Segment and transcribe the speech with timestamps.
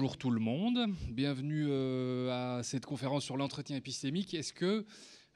[0.00, 4.32] Bonjour tout le monde, bienvenue euh, à cette conférence sur l'entretien épistémique.
[4.32, 4.86] Est-ce que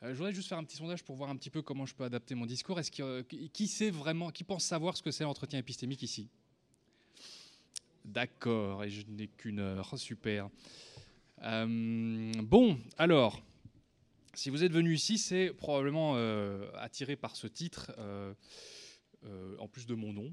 [0.02, 1.94] euh, je voudrais juste faire un petit sondage pour voir un petit peu comment je
[1.94, 2.80] peux adapter mon discours.
[2.80, 6.30] Est-ce que qui sait vraiment, qui pense savoir ce que c'est l'entretien épistémique ici?
[8.06, 10.48] D'accord, et je n'ai qu'une heure, super.
[11.42, 13.42] Euh, bon, alors,
[14.32, 16.14] si vous êtes venu ici, c'est probablement
[16.76, 17.92] attiré par ce titre,
[19.58, 20.32] en plus de mon nom.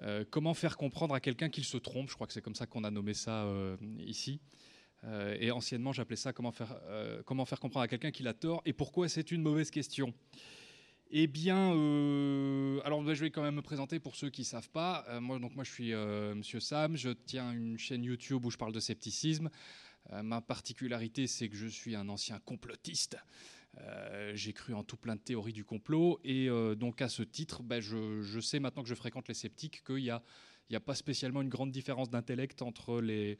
[0.00, 2.08] Euh, comment faire comprendre à quelqu'un qu'il se trompe?
[2.08, 4.40] Je crois que c'est comme ça qu'on a nommé ça euh, ici.
[5.04, 6.80] Euh, et anciennement, j'appelais ça comment faire,
[7.26, 10.14] comment faire comprendre à quelqu'un qu'il a tort et pourquoi c'est une mauvaise question.
[11.14, 11.72] Eh bien,
[12.84, 15.04] alors bah, je vais quand même me présenter pour ceux qui ne savent pas.
[15.20, 18.72] moi, donc, moi, je suis Monsieur Sam, je tiens une chaîne YouTube où je parle
[18.72, 19.50] de scepticisme.
[20.22, 23.18] ma particularité, c'est que je suis un ancien complotiste.
[23.80, 26.20] Euh, j'ai cru en tout plein de théories du complot.
[26.24, 29.82] Et euh, donc, à ce titre, ben, je, sais maintenant que je fréquente les sceptiques
[29.84, 30.22] qu'il n'y a,
[30.80, 33.38] pas spécialement une grande différence d'intellect entre les,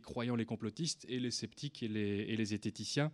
[0.00, 3.12] croyants, les complotistes, et les sceptiques et les, et zététiciens.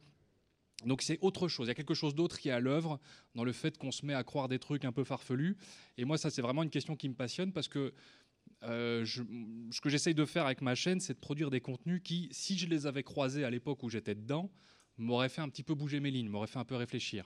[0.87, 2.99] Donc c'est autre chose, il y a quelque chose d'autre qui est à l'œuvre
[3.35, 5.59] dans le fait qu'on se met à croire des trucs un peu farfelus.
[5.99, 7.93] Et moi, ça, c'est vraiment une question qui me passionne parce que
[8.63, 12.29] euh, ce que j'essaye de faire avec ma chaîne, c'est de produire des contenus qui,
[12.33, 14.51] si je les avais croisés à l'époque où j'étais dedans,
[15.01, 17.25] m'aurait fait un petit peu bouger mes lignes, m'aurait fait un peu réfléchir.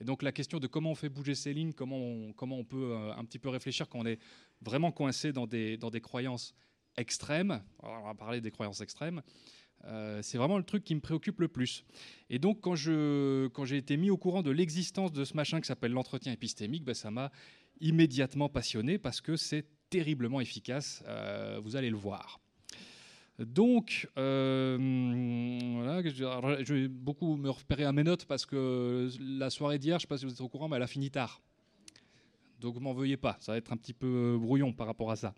[0.00, 2.64] Et donc la question de comment on fait bouger ces lignes, comment on, comment on
[2.64, 4.20] peut euh, un petit peu réfléchir quand on est
[4.60, 6.54] vraiment coincé dans des, dans des croyances
[6.96, 9.22] extrêmes, on va parler des croyances extrêmes,
[9.84, 11.84] euh, c'est vraiment le truc qui me préoccupe le plus.
[12.30, 15.60] Et donc quand, je, quand j'ai été mis au courant de l'existence de ce machin
[15.60, 17.30] qui s'appelle l'entretien épistémique, ben, ça m'a
[17.80, 22.40] immédiatement passionné parce que c'est terriblement efficace, euh, vous allez le voir.
[23.38, 24.76] Donc, euh,
[25.74, 26.02] voilà,
[26.64, 30.00] je vais beaucoup me repérer à mes notes parce que la soirée d'hier, je ne
[30.00, 31.40] sais pas si vous êtes au courant, mais elle a fini tard.
[32.60, 35.34] Donc, m'en veuillez pas, ça va être un petit peu brouillon par rapport à ça.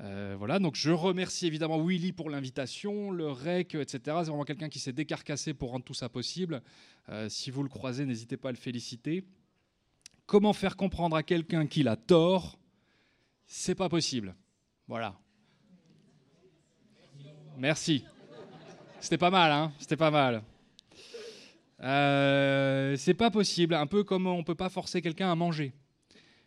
[0.00, 3.98] Euh, voilà, donc je remercie évidemment Willy pour l'invitation, le REC, etc.
[4.04, 6.62] C'est vraiment quelqu'un qui s'est décarcassé pour rendre tout ça possible.
[7.08, 9.24] Euh, si vous le croisez, n'hésitez pas à le féliciter.
[10.26, 12.58] Comment faire comprendre à quelqu'un qu'il a tort?
[13.46, 14.34] C'est pas possible.
[14.88, 15.18] Voilà,
[17.58, 18.04] Merci.
[19.00, 20.42] C'était pas mal, hein C'était pas mal.
[21.82, 25.72] Euh, c'est pas possible, un peu comme on peut pas forcer quelqu'un à manger.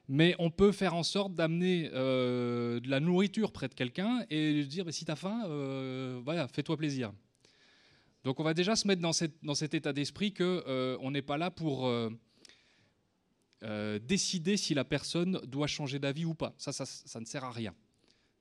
[0.08, 4.54] Mais on peut faire en sorte d'amener euh, de la nourriture près de quelqu'un et
[4.54, 7.12] lui dire si tu as faim, euh, voilà, fais-toi plaisir.
[8.24, 9.12] Donc on va déjà se mettre dans,
[9.44, 11.92] dans cet état d'esprit qu'on n'est pas là pour
[14.02, 16.54] décider si la personne doit changer d'avis ou pas.
[16.58, 17.74] ça, ça ne sert à rien.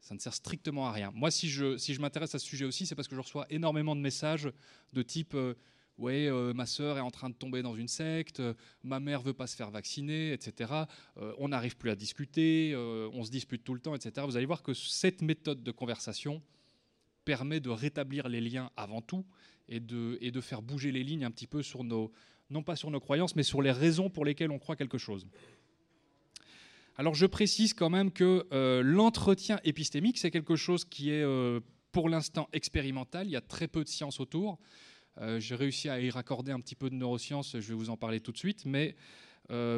[0.09, 1.13] Ça ne sert strictement à rien.
[1.15, 3.45] Moi, si je, si je m'intéresse à ce sujet aussi, c'est parce que je reçois
[3.51, 4.51] énormément de messages
[4.95, 5.53] de type euh,
[5.99, 8.55] Ouais, euh, ma sœur est en train de tomber dans une secte, euh,
[8.85, 10.73] ma mère veut pas se faire vacciner, etc.
[11.39, 12.75] on n'arrive plus à discuter,
[13.13, 14.25] on se dispute tout le temps, etc.
[14.25, 16.41] Vous allez voir que cette méthode de conversation
[17.27, 19.27] permet de rétablir les liens avant tout
[19.69, 22.13] et de, et de faire bouger les lignes un petit peu sur nos,
[22.49, 25.27] non pas sur nos croyances, mais sur les raisons pour lesquelles on croit quelque chose.
[27.01, 31.61] Alors je précise quand même que euh, l'entretien épistémique, c'est quelque chose qui est euh,
[31.93, 34.59] pour l'instant expérimental, il y a très peu de sciences autour.
[35.21, 37.97] Euh, j'ai réussi à y raccorder un petit peu de neurosciences, je vais vous en
[37.97, 38.97] parler tout de suite, mais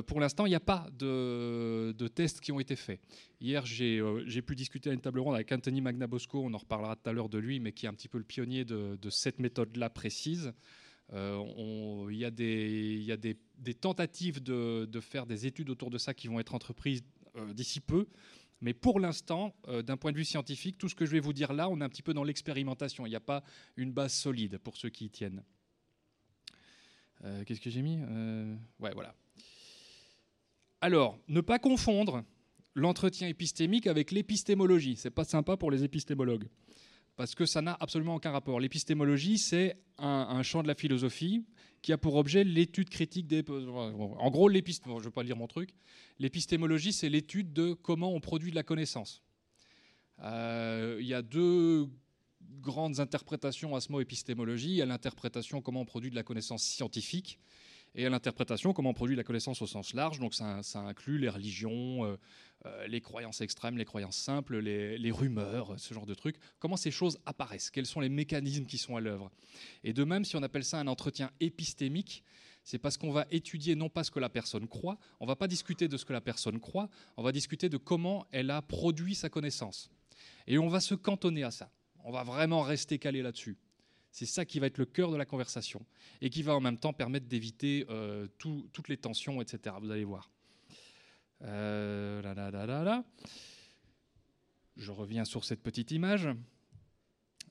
[0.07, 3.01] pour l'instant, il n'y a pas de, tests qui ont été faits.
[3.41, 7.09] Hier, j'ai pu discuter à une table ronde avec Anthony Magnabosco, on en reparlera tout
[7.09, 9.89] à l'heure de lui, mais qui est un petit peu le pionnier de cette méthode-là
[9.89, 10.53] précise.
[11.13, 16.41] Euh, il y a des, tentatives de, faire des études autour de ça qui vont
[16.41, 17.03] être entreprises
[17.37, 18.07] euh, d'ici peu.
[18.61, 21.33] Mais pour l'instant, euh, d'un point de vue scientifique, tout ce que je vais vous
[21.33, 23.07] dire là, on est un petit peu dans l'expérimentation.
[23.07, 23.43] Il n'y a pas
[23.77, 25.43] une base solide pour ceux qui y tiennent.
[27.45, 27.99] Qu'est-ce que j'ai mis?
[28.79, 29.15] Ouais, voilà.
[30.81, 32.25] Alors, ne pas confondre
[32.75, 34.97] l'entretien épistémique avec l'épistémologie.
[34.97, 36.49] C'est pas sympa pour les épistémologues
[37.21, 38.59] parce que ça n'a absolument aucun rapport.
[38.61, 41.45] L'épistémologie, c'est un, champ de la philosophie
[41.83, 43.45] qui a pour objet l'étude critique des...
[43.47, 45.75] En gros, l'épistémologie, je ne vais pas lire mon truc,
[46.19, 49.23] l'épistémologie, c'est l'étude de comment on produit de la connaissance.
[50.23, 51.89] Euh, il y a deux
[52.63, 54.81] grandes interprétations à ce mot épistémologie.
[54.81, 57.39] A l'interprétation comment on produit de la connaissance scientifique,
[57.95, 60.21] et à l'interprétation, comment on produit la connaissance au sens large.
[60.21, 62.17] Donc ça, inclut les religions, euh,
[62.67, 66.37] euh, les croyances extrêmes, les croyances simples, les, rumeurs, ce genre de trucs.
[66.59, 67.71] Comment ces choses apparaissent?
[67.71, 69.31] Quels sont les mécanismes qui sont à l'œuvre?
[69.83, 72.23] Et de même, si on appelle ça un entretien épistémique,
[72.63, 75.49] c'est parce qu'on va étudier non pas ce que la personne croit, on va pas
[75.49, 79.15] discuter de ce que la personne croit, on va discuter de comment elle a produit
[79.15, 79.91] sa connaissance.
[80.47, 81.71] Et on va se cantonner à ça.
[82.05, 83.57] On va vraiment rester calé là-dessus.
[84.13, 85.85] C'est ça qui va être le cœur de la conversation
[86.21, 89.77] et qui va en même temps permettre d'éviter euh, toutes les tensions, etc.
[89.81, 90.31] Vous allez voir.
[91.43, 93.03] Euh,
[94.77, 96.29] Je reviens sur cette petite image.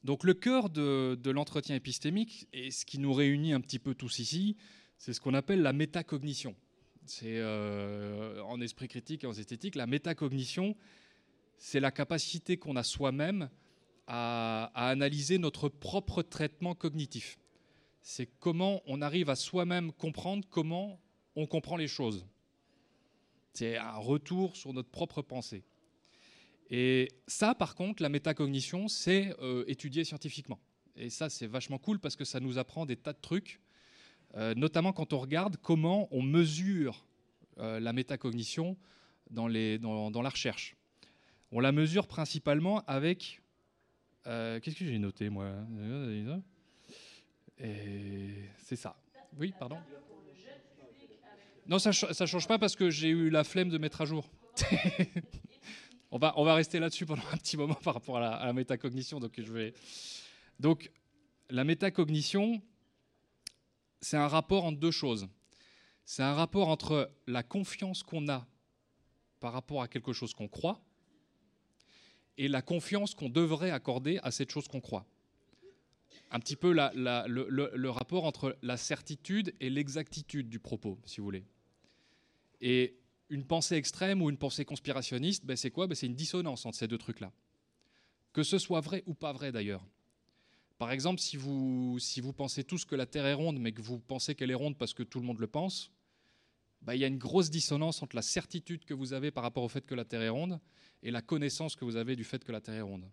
[0.03, 4.19] Donc le cœur de, l'entretien épistémique, et ce qui nous réunit un petit peu tous
[4.19, 4.55] ici,
[4.97, 6.55] c'est ce qu'on appelle la métacognition.
[7.05, 10.75] C'est euh, en esprit critique et en esthétique, la métacognition,
[11.57, 13.49] c'est la capacité qu'on a soi-même
[14.07, 17.37] à, analyser notre propre traitement cognitif.
[18.01, 20.99] C'est comment on arrive à soi-même comprendre comment
[21.35, 22.25] on comprend les choses.
[23.59, 25.65] C'est un retour sur notre propre pensée.
[26.69, 30.61] Et ça, par contre, la métacognition, c'est euh, étudié scientifiquement.
[30.95, 33.59] Et ça, c'est vachement cool parce que ça nous apprend des tas de trucs,
[34.35, 37.05] euh, notamment quand on regarde comment on mesure
[37.57, 38.77] euh, la métacognition
[39.29, 40.77] dans, dans, la recherche.
[41.51, 43.41] On la mesure principalement avec...
[44.23, 45.51] Qu'est-ce que j'ai noté, moi?
[47.57, 48.95] C'est ça.
[49.37, 49.79] Oui, pardon
[51.69, 54.27] Non, ça ne change pas parce que j'ai eu la flemme de mettre à jour.
[56.11, 59.19] On va, rester là-dessus pendant un petit moment par rapport à la, métacognition.
[59.19, 59.71] Donc, je
[60.59, 60.89] donc,
[61.51, 62.59] la métacognition,
[64.01, 65.27] c'est un rapport entre deux choses.
[66.05, 68.47] C'est un rapport entre la confiance qu'on a
[69.39, 70.81] par rapport à quelque chose qu'on croit
[72.39, 75.05] et la confiance qu'on devrait accorder à cette chose qu'on croit.
[76.31, 81.45] Un petit peu le, rapport entre la certitude et l'exactitude du propos, si vous voulez.
[82.61, 82.97] Et
[83.29, 85.87] une pensée extrême ou une pensée conspirationniste, ben c'est quoi?
[85.87, 87.31] Ben C'est une dissonance entre ces deux trucs-là.
[88.33, 89.85] Que ce soit vrai ou pas vrai d'ailleurs.
[90.77, 93.81] Par exemple, si vous, si vous pensez tous que la Terre est ronde, mais que
[93.81, 95.91] vous pensez qu'elle est ronde parce que tout le monde le pense,
[96.81, 99.63] ben, il y a une grosse dissonance entre la certitude que vous avez par rapport
[99.63, 100.59] au fait que la Terre est ronde
[101.03, 103.05] et la connaissance que vous avez du fait que la Terre est ronde.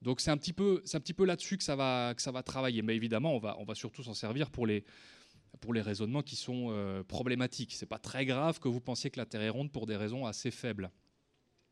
[0.00, 0.82] Donc c'est un petit peu,
[1.16, 2.82] peu là-dessus que ça va, que ça va travailler.
[2.82, 4.84] Mais évidemment, on va, on va surtout s'en servir pour les,
[5.60, 7.74] pour les raisonnements qui sont euh, problématiques.
[7.74, 9.96] Ce n'est pas très grave que vous pensiez que la Terre est ronde pour des
[9.96, 10.90] raisons assez faibles.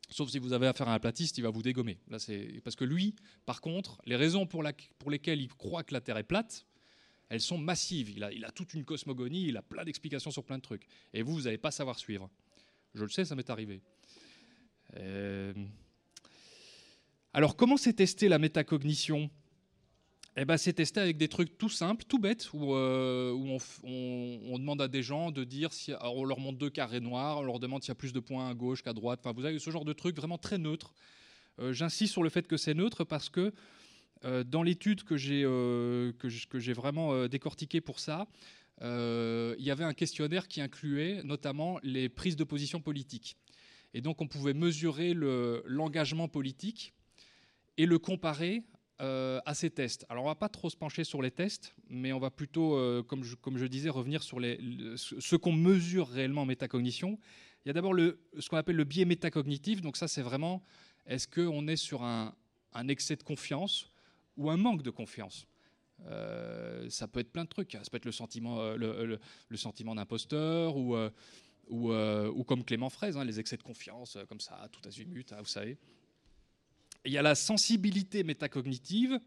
[0.09, 1.99] Sauf si vous avez affaire à un platiste, il va vous dégommer.
[2.09, 2.19] Là,
[2.65, 3.15] parce que lui,
[3.47, 6.67] par contre, les raisons pour, lesquelles il croit que la Terre est plate,
[7.29, 8.11] elles sont massives.
[8.11, 10.87] Il a, il a toute une cosmogonie, il a plein d'explications sur plein de trucs.
[11.15, 12.29] Et vous, vous n'allez pas savoir suivre.
[12.95, 13.81] Je le sais, ça m'est arrivé.
[14.99, 15.55] Euh,
[17.33, 19.31] alors, comment s'est testée la métacognition?
[20.37, 23.33] Eh ben, c'est testé avec des trucs tout simples, tout bêtes, où, euh,
[23.85, 25.93] on, demande à des gens de dire si.
[26.01, 28.49] on leur montre deux carrés noirs, on leur demande s'il y a plus de points
[28.49, 29.21] à gauche qu'à droite.
[29.23, 30.95] Enfin, vous avez ce genre de trucs vraiment très neutre.
[31.59, 33.53] Euh, j'insiste sur le fait que c'est neutre parce que
[34.25, 38.27] euh, dans l'étude que j'ai que j'ai vraiment décortiquée pour ça,
[38.81, 43.37] il y avait un questionnaire qui incluait notamment les prises de position politiques.
[43.93, 46.95] Et donc on pouvait mesurer l'engagement politique
[47.77, 48.63] et le comparer
[49.03, 50.07] euh, à ces tests.
[50.09, 53.03] Alors on va pas trop se pencher sur les tests, mais on va plutôt, euh,
[53.03, 57.19] comme, je, disais, revenir sur ce qu'on mesure réellement en métacognition.
[57.65, 57.97] Il y a d'abord
[58.39, 59.81] ce qu'on appelle le biais métacognitif.
[59.81, 60.63] Donc ça, c'est vraiment,
[61.07, 62.33] est-ce qu'on est sur un,
[62.89, 63.91] excès de confiance
[64.37, 65.49] ou un manque de confiance?
[66.07, 67.73] Euh, ça peut être plein de trucs.
[67.73, 68.77] Ça peut être le sentiment,
[69.97, 75.39] d'imposteur ou, comme Clément Fraise, hein, les excès de confiance, comme ça, tout azimut, hein,
[75.41, 75.77] vous savez.
[77.05, 79.21] Il y a la sensibilité métacognitive.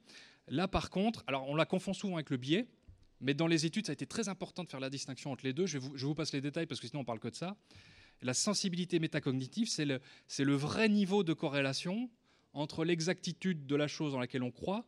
[0.48, 2.68] Là, par contre, alors on la confond souvent avec le biais,
[3.22, 5.54] mais dans les études, ça a été très important de faire la distinction entre les
[5.54, 5.66] deux.
[5.66, 7.58] Je vous, vous passe les détails parce que sinon on parle que de ça.
[8.22, 12.10] La sensibilité métacognitive, c'est le, vrai niveau de corrélation
[12.54, 14.86] entre l'exactitude de la chose dans laquelle on croit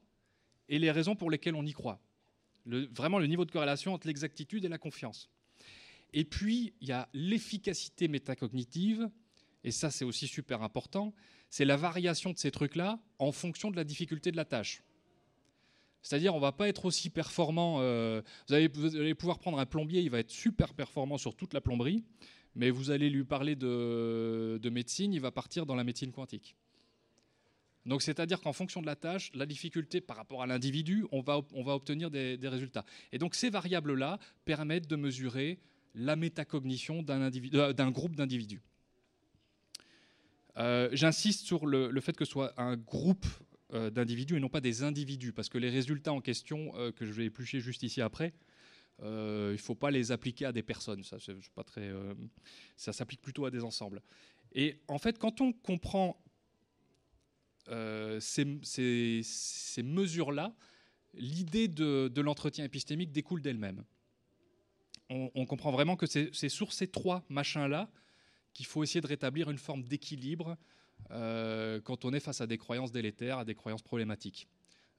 [0.70, 2.00] et les raisons pour lesquelles on y croit.
[2.66, 5.30] Vraiment le niveau de corrélation entre l'exactitude et la confiance.
[6.14, 9.10] Et puis, il y a l'efficacité métacognitive,
[9.64, 11.14] et ça c'est aussi super important,
[11.50, 14.84] c'est la variation de ces trucs-là en fonction de la difficulté de la tâche.
[16.02, 17.78] C'est-à-dire, on va pas être aussi performant.
[17.80, 21.62] Euh, vous, allez, pouvoir prendre un plombier, il va être super performant sur toute la
[21.62, 22.04] plomberie,
[22.56, 26.56] mais vous allez lui parler de, médecine, il va partir dans la médecine quantique.
[27.86, 31.38] Donc, c'est-à-dire qu'en fonction de la tâche, la difficulté par rapport à l'individu, on va,
[31.38, 32.86] obtenir des, des résultats.
[33.12, 35.60] Et donc, ces variables-là permettent de mesurer
[35.96, 38.62] la métacognition d'un euh, groupe d'individus.
[40.58, 43.26] Euh, j'insiste sur le, fait que ce soit un groupe
[43.74, 47.06] euh, d'individus et non pas des individus, parce que les résultats en question, euh, que
[47.06, 48.34] je vais éplucher juste ici après,
[49.00, 51.04] il ne faut pas les appliquer à des personnes.
[51.04, 51.18] Ça,
[51.54, 51.92] pas très,
[52.76, 54.02] ça s'applique plutôt à des ensembles.
[54.54, 56.20] Et en fait, quand on comprend
[57.68, 60.56] ces, ces, mesures-là,
[61.14, 63.84] l'idée de, l'entretien épistémique découle d'elle-même.
[65.12, 67.92] On, on, comprend vraiment que c'est sur ces trois machins-là
[68.58, 70.58] qu'il faut essayer de rétablir une forme d'équilibre
[71.12, 74.48] euh, quand on est face à des croyances délétères, à des croyances problématiques.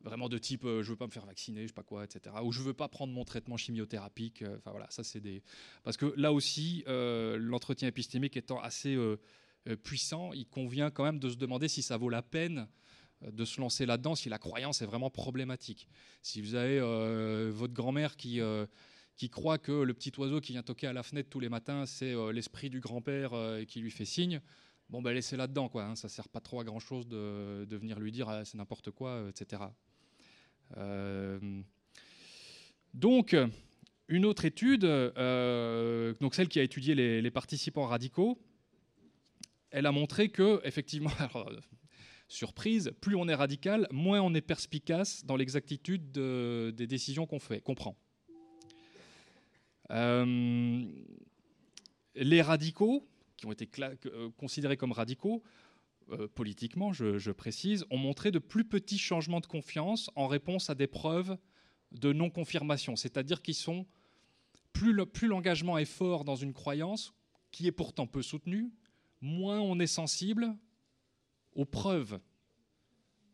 [0.00, 2.37] Vraiment de type euh, je veux pas me faire vacciner, je sais pas quoi, etc.
[2.45, 4.43] Ou je veux pas prendre mon traitement chimiothérapique.
[4.43, 5.43] Euh, enfin voilà, ça c'est des.
[5.83, 8.97] Parce que là aussi, l'entretien épistémique étant assez
[9.83, 12.69] puissant, il convient quand même de se demander si ça vaut la peine
[13.27, 15.88] de se lancer là-dedans si la croyance est vraiment problématique.
[16.23, 16.79] Si vous avez
[17.50, 18.41] votre grand-mère qui,
[19.18, 21.84] qui croit que le petit oiseau qui vient toquer à la fenêtre tous les matins,
[21.84, 23.32] c'est l'esprit du grand-père
[23.66, 24.40] qui lui fait signe,
[24.88, 25.84] bon, ben laissez là-dedans, quoi.
[25.84, 29.26] Hein, ça sert pas trop à grand-chose de, venir lui dire ah, c'est n'importe quoi,
[29.28, 29.62] etc.
[32.94, 33.37] donc,
[34.08, 38.40] une autre étude, euh, donc celle qui a étudié les, participants radicaux,
[39.70, 41.10] elle a montré que, effectivement,
[42.28, 47.60] surprise, plus on est radical, moins on est perspicace dans l'exactitude des décisions qu'on fait,
[47.60, 47.96] qu'on prend.
[49.90, 50.85] Euh,
[52.14, 55.42] les radicaux, qui ont été euh, considérés comme radicaux,
[56.35, 60.75] politiquement, je, je, précise, ont montré de plus petits changements de confiance en réponse à
[60.75, 61.37] des preuves
[61.92, 63.87] de non-confirmation, c'est-à-dire qu'ils sont
[64.73, 67.12] plus l'engagement est fort dans une croyance,
[67.50, 68.71] qui est pourtant peu soutenue,
[69.21, 70.57] moins on est sensible
[71.54, 72.21] aux preuves.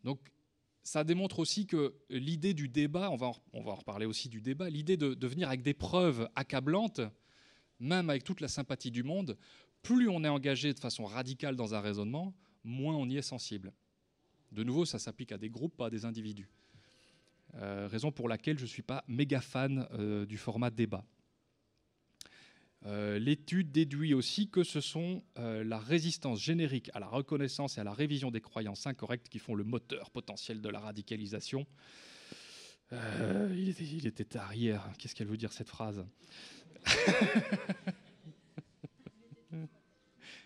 [0.03, 0.19] Donc
[0.85, 4.69] ça démontre aussi que l'idée du débat, on va, en, on reparler aussi du débat,
[4.69, 7.01] l'idée de, de, venir avec des preuves accablantes,
[7.79, 9.35] même avec toute la sympathie du monde,
[9.81, 13.73] plus on est engagé de façon radicale dans un raisonnement, moins on y est sensible.
[14.51, 16.49] De nouveau, ça s'applique à des groupes, pas à des individus.
[17.55, 21.03] Euh, raison pour laquelle je ne suis pas méga fan euh, du format débat.
[22.85, 27.81] Euh, l'étude déduit aussi que ce sont euh, la résistance générique à la reconnaissance et
[27.81, 31.65] à la révision des croyances incorrectes qui font le moteur potentiel de la radicalisation.
[32.93, 34.87] Euh, il, était, il, était, arrière.
[34.99, 36.05] Qu'est-ce qu'elle veut dire cette phrase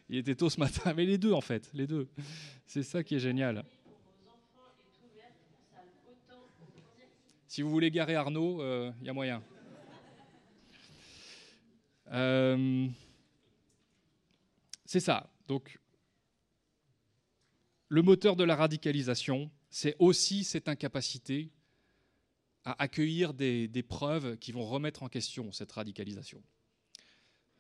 [0.08, 2.08] Il était tôt ce matin, mais les deux en fait, les deux.
[2.65, 3.65] C'est ça qui est génial.
[7.48, 8.63] Si vous voulez garer Arnaud,
[9.01, 9.43] il y a moyen.
[12.12, 12.88] Euh,
[14.86, 15.30] c'est ça.
[15.48, 15.80] Donc,
[17.88, 21.51] le moteur de la radicalisation, c'est aussi cette incapacité
[22.66, 26.42] à accueillir des, preuves qui vont remettre en question cette radicalisation.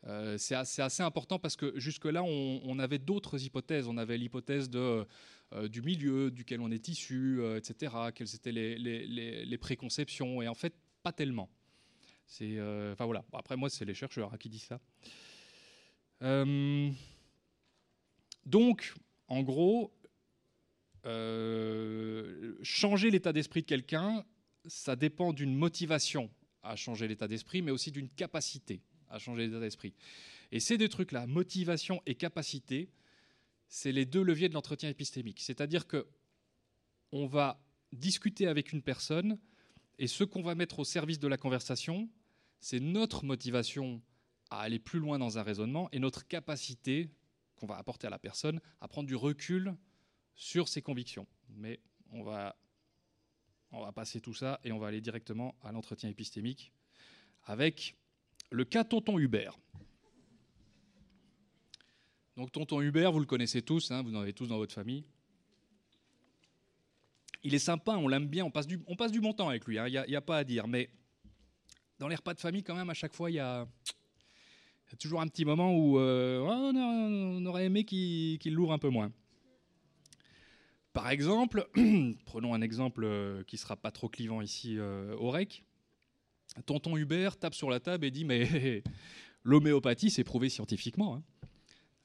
[0.07, 3.87] Euh, c'est assez, important parce que jusque-là, on, avait d'autres hypothèses.
[3.87, 5.05] On avait l'hypothèse euh,
[5.67, 11.11] du milieu duquel on est issu, etc., quelles étaient les, préconceptions, et en fait, pas
[11.11, 11.49] tellement.
[12.41, 13.23] Euh, enfin voilà.
[13.33, 14.79] Après moi, c'est les chercheurs hein, qui disent ça.
[16.21, 16.89] Euh,
[18.45, 18.93] donc,
[19.27, 19.93] en gros,
[21.05, 24.25] euh, changer l'état d'esprit de quelqu'un,
[24.65, 26.29] ça dépend d'une motivation
[26.61, 29.93] à changer l'état d'esprit, mais aussi d'une capacité à changer l'état d'esprit.
[30.51, 32.89] Et ces deux trucs-là, motivation et capacité,
[33.67, 35.39] c'est les deux leviers de l'entretien épistémique.
[35.41, 36.07] C'est-à-dire que
[37.11, 39.39] on va discuter avec une personne
[39.97, 42.09] et ce qu'on va mettre au service de la conversation,
[42.59, 44.01] c'est notre motivation
[44.49, 47.09] à aller plus loin dans un raisonnement et notre capacité
[47.55, 49.75] qu'on va apporter à la personne à prendre du recul
[50.35, 51.27] sur ses convictions.
[51.49, 51.79] Mais
[52.11, 52.55] on va,
[53.71, 56.71] on va passer tout ça et on va aller directement à l'entretien épistémique
[57.43, 57.95] avec
[58.51, 59.57] le cas Tonton Hubert.
[62.37, 65.03] Donc Tonton Hubert, vous le connaissez tous, hein, vous en avez tous dans votre famille.
[67.43, 69.65] Il est sympa, on l'aime bien, on passe, du, on passe du bon temps avec
[69.65, 70.67] lui, il hein, n'y a, a, pas à dire.
[70.67, 70.89] Mais
[71.99, 73.67] dans les repas de famille, quand même, à chaque fois, il y a,
[74.99, 79.11] toujours un petit moment où euh, on, aurait aimé qu'il l'ouvre un peu moins.
[80.93, 81.67] Par exemple,
[82.25, 85.63] prenons un exemple euh, qui sera pas trop clivant ici euh, au REC.
[86.65, 88.83] Tonton Hubert tape sur la table et dit Mais
[89.43, 91.15] l'homéopathie, c'est prouvé scientifiquement.
[91.15, 91.23] Hein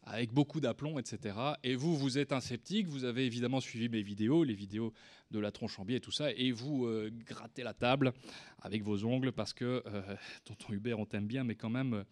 [0.07, 1.37] avec beaucoup d'aplomb, etc.
[1.63, 4.93] Et vous, vous êtes un sceptique, vous avez évidemment suivi mes vidéos, les vidéos
[5.31, 8.13] de la tronche en biais et tout ça, et vous euh, grattez la table
[8.61, 11.95] avec vos ongles parce que euh, tonton Hubert, on t'aime bien, mais quand même.
[11.95, 12.05] Euh,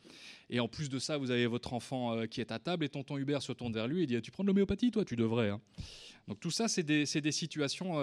[0.48, 3.16] et en plus de ça, vous avez votre enfant qui est à table et tonton
[3.16, 5.04] Hubert se tourne vers lui et dit Tu prends de l'homéopathie, toi?
[5.04, 5.50] Tu devrais.
[5.50, 5.60] Hein.
[6.28, 7.94] Donc tout ça, c'est des, situations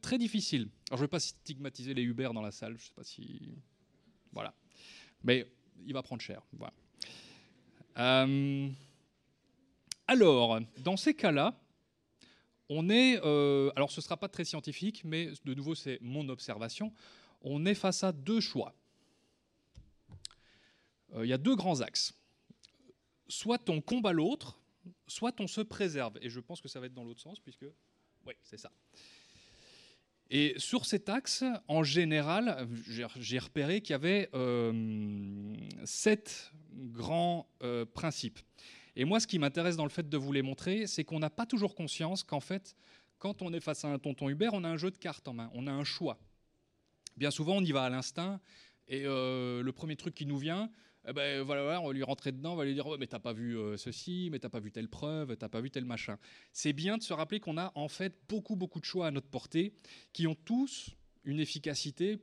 [0.00, 0.68] très difficiles.
[0.88, 3.04] Alors je ne veux pas stigmatiser les Hubert dans la salle, je ne sais pas
[3.04, 3.58] si.
[4.32, 4.54] Voilà.
[5.24, 5.50] Mais
[5.84, 6.42] il va prendre cher.
[6.52, 6.72] Voilà.
[7.98, 8.68] Euh,
[10.06, 11.54] alors, dans ces cas-là,
[12.68, 16.28] on est, euh, alors ce ne sera pas très scientifique, mais de nouveau c'est mon
[16.28, 16.92] observation,
[17.42, 18.74] on est face à deux choix.
[21.14, 22.14] Euh, il y a deux grands axes.
[23.28, 24.58] Soit on combat l'autre,
[25.06, 26.18] soit on se préserve.
[26.22, 27.66] Et je pense que ça va être dans l'autre sens, puisque...
[28.26, 28.70] Oui, c'est ça.
[30.30, 32.68] Et sur cet axe, en général,
[33.18, 35.52] j'ai repéré qu'il y avait euh,
[35.84, 38.38] sept grands euh, principes.
[38.94, 41.30] Et moi, ce qui m'intéresse dans le fait de vous les montrer, c'est qu'on n'a
[41.30, 42.76] pas toujours conscience qu'en fait,
[43.18, 45.34] quand on est face à un tonton Hubert, on a un jeu de cartes en
[45.34, 46.18] main, on a un choix.
[47.16, 48.40] Bien souvent, on y va à l'instinct,
[48.86, 50.70] et euh, le premier truc qui nous vient,
[51.08, 53.32] eh ben voilà, on va lui rentrer dedans, on va lui dire mais t'as pas
[53.32, 56.18] vu euh, ceci, mais t'as pas vu telle preuve, t'as pas vu tel machin.
[56.52, 59.28] C'est bien de se rappeler qu'on a en fait beaucoup beaucoup de choix à notre
[59.28, 59.72] portée
[60.12, 60.90] qui ont tous
[61.24, 62.18] une efficacité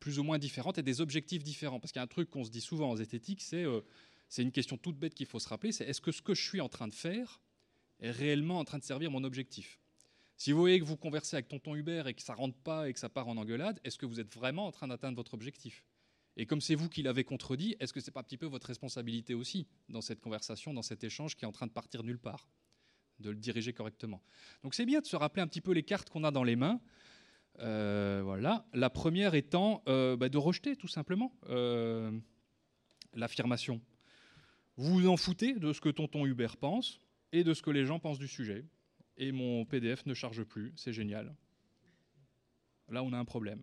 [0.00, 1.78] plus ou moins différente et des objectifs différents.
[1.78, 3.82] Parce qu'il y a un truc qu'on se dit souvent en zététique, c'est euh,
[4.28, 6.42] c'est une question toute bête qu'il faut se rappeler, c'est est-ce que ce que je
[6.42, 7.40] suis en train de faire
[8.00, 9.78] est réellement en train de servir mon objectif?
[10.38, 12.92] Si vous voyez que vous conversez avec tonton Hubert et que ça rentre pas et
[12.92, 15.84] que ça part en engueulade, est-ce que vous êtes vraiment en train d'atteindre votre objectif?
[16.36, 18.46] Et comme c'est vous qui l'avez contredit, est-ce que ce n'est pas un petit peu
[18.46, 22.02] votre responsabilité aussi dans cette conversation, dans cet échange qui est en train de partir
[22.02, 22.48] nulle part
[23.20, 24.22] De le diriger correctement?
[24.62, 26.56] Donc c'est bien de se rappeler un petit peu les cartes qu'on a dans les
[26.56, 26.80] mains.
[27.60, 28.66] Euh, voilà.
[28.74, 32.12] La première étant euh, bah, de rejeter tout simplement euh,
[33.14, 33.80] l'affirmation.
[34.76, 37.00] Vous vous en foutez de ce que tonton Hubert pense
[37.32, 38.66] et de ce que les gens pensent du sujet.
[39.16, 41.34] Et mon PDF ne charge plus, c'est génial.
[42.90, 43.62] Là, on a un problème.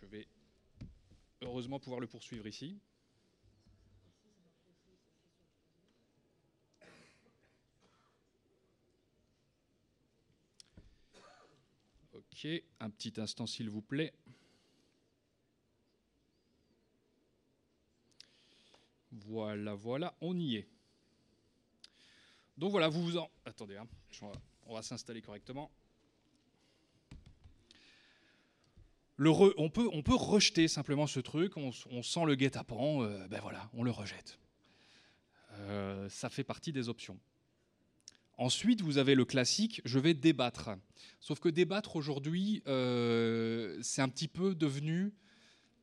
[0.00, 0.26] Je vais
[1.46, 2.78] heureusement pouvoir le poursuivre ici.
[12.12, 12.46] Ok,
[12.80, 14.12] un petit instant s'il vous plaît.
[19.10, 20.68] Voilà, voilà, on y est.
[22.58, 23.30] Donc voilà, vous vous en...
[23.44, 23.88] Attendez, hein,
[24.66, 25.70] on va s'installer correctement.
[29.18, 33.70] On, peut, on peut rejeter simplement ce truc, on, sent le guet-apens, euh, ben voilà,
[33.72, 34.38] on le rejette.
[35.52, 37.18] Euh, ça fait partie des options.
[38.38, 40.70] Ensuite, vous avez le classique, je vais débattre.
[41.20, 45.14] Sauf que débattre aujourd'hui, euh, c'est un petit peu devenu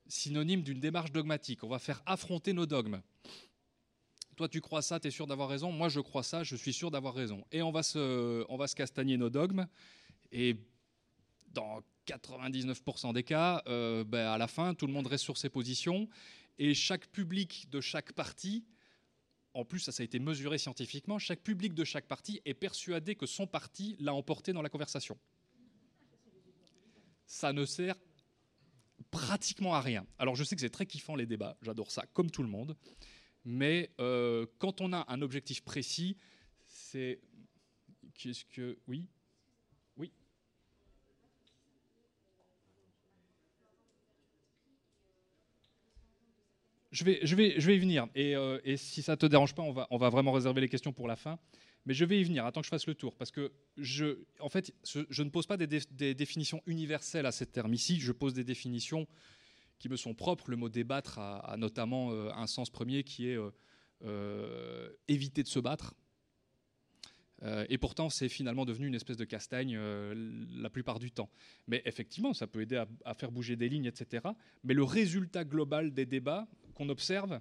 [0.07, 1.63] synonyme d'une démarche dogmatique.
[1.63, 3.01] On va faire affronter nos dogmes.
[4.35, 5.71] Toi, tu crois ça, tu es sûr d'avoir raison.
[5.71, 7.43] Moi, je crois ça, je suis sûr d'avoir raison.
[7.51, 9.67] Et on va, se, on va se castagner nos dogmes.
[10.31, 10.57] Et
[11.53, 15.49] dans 99% des cas, euh, ben, à la fin, tout le monde reste sur ses
[15.49, 16.07] positions
[16.57, 18.63] et chaque public de chaque parti,
[19.53, 23.25] en plus ça, a été mesuré scientifiquement, chaque public de chaque parti est persuadé que
[23.25, 25.17] son parti l'a emporté dans la conversation.
[27.25, 27.95] Ça ne sert
[29.11, 30.05] pratiquement à rien.
[30.17, 32.75] Alors je sais que c'est très kiffant les débats, j'adore ça, comme tout le monde,
[33.45, 36.17] mais euh, quand on a un objectif précis,
[36.65, 37.19] c'est...
[38.15, 38.77] Qu'est-ce que...
[38.87, 39.09] Oui?
[46.93, 48.07] Je vais, je, vais, je vais y venir.
[48.13, 50.69] Et, euh, si ça ne te dérange pas, on va, on va vraiment réserver les
[50.69, 51.39] questions pour la fin.
[51.85, 53.15] Mais je vais y venir, attends que je fasse le tour.
[53.15, 57.73] Parce que, je, en fait, je, ne pose pas des, définitions universelles à cette terme.
[57.73, 59.07] Ici, je pose des définitions
[59.79, 60.49] qui me sont propres.
[60.51, 63.37] Le mot débattre a, notamment euh, un sens premier qui est
[64.03, 65.95] euh, éviter de se battre.
[67.69, 71.29] et pourtant, c'est finalement devenu une espèce de castagne la plupart du temps.
[71.67, 74.27] Mais effectivement, ça peut aider à, faire bouger des lignes, etc.
[74.63, 77.39] Mais le résultat global des débats, qu'on observe,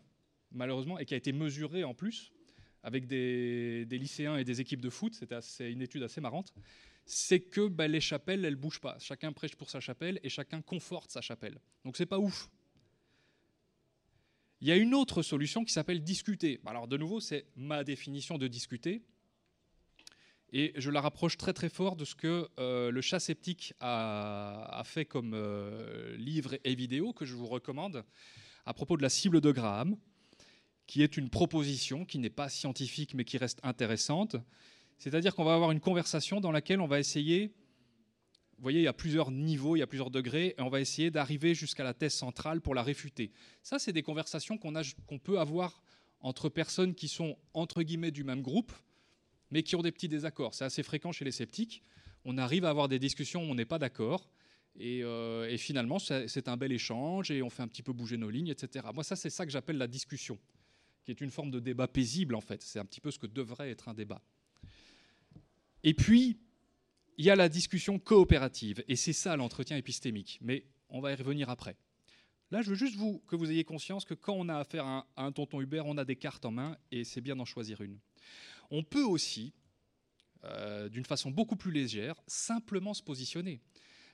[0.51, 2.33] malheureusement, et qui a été mesuré en plus
[2.83, 6.53] avec des, lycéens et des équipes de foot, c'est une étude assez marrante,
[7.05, 8.97] c'est que bah, les chapelles, elles bougent pas.
[8.99, 11.59] Chacun prêche pour sa chapelle et chacun conforte sa chapelle.
[11.85, 12.49] Donc c'est pas ouf.
[14.61, 16.61] Il y a une autre solution qui s'appelle discuter.
[16.66, 19.03] Alors de nouveau, c'est ma définition de discuter.
[20.53, 24.83] Et je la rapproche très très fort de ce que euh, le chat sceptique a,
[24.85, 28.05] fait comme euh, livre et vidéo que je vous recommande
[28.66, 29.96] à propos de la cible de Graham,
[30.87, 34.37] qui est une proposition qui n'est pas scientifique mais qui reste intéressante.
[34.98, 37.48] C'est-à-dire qu'on va avoir une conversation dans laquelle on va essayer,
[38.57, 40.81] vous voyez, il y a plusieurs niveaux, il y a plusieurs degrés, et on va
[40.81, 43.33] essayer d'arriver jusqu'à la thèse centrale pour la réfuter.
[43.62, 45.83] Ça, c'est des conversations qu'on peut avoir
[46.20, 48.72] entre personnes qui sont, entre guillemets, du même groupe,
[49.51, 50.55] mais qui ont des petits désaccords.
[50.55, 51.83] C'est assez fréquent chez les sceptiques.
[52.25, 54.31] On arrive à avoir des discussions où on n'est pas d'accord,
[54.81, 58.31] euh, et, finalement, c'est un bel échange et on fait un petit peu bouger nos
[58.31, 58.87] lignes, etc.
[58.95, 60.39] Moi, ça, c'est ça que j'appelle la discussion,
[61.05, 62.63] qui est une forme de débat paisible, en fait.
[62.63, 64.23] C'est un petit peu ce que devrait être un débat.
[65.85, 66.39] Et puis,
[67.19, 70.39] il y a la discussion coopérative, et c'est ça l'entretien épistémique.
[70.41, 71.77] Mais on va y revenir après.
[72.51, 75.07] Là, je veux juste vous, que vous ayez conscience que quand on a affaire à
[75.17, 77.99] un tonton Hubert, on a des cartes en main, et c'est bien d'en choisir une.
[78.71, 79.53] On peut aussi,
[80.45, 83.61] euh, d'une façon beaucoup plus légère, simplement se positionner.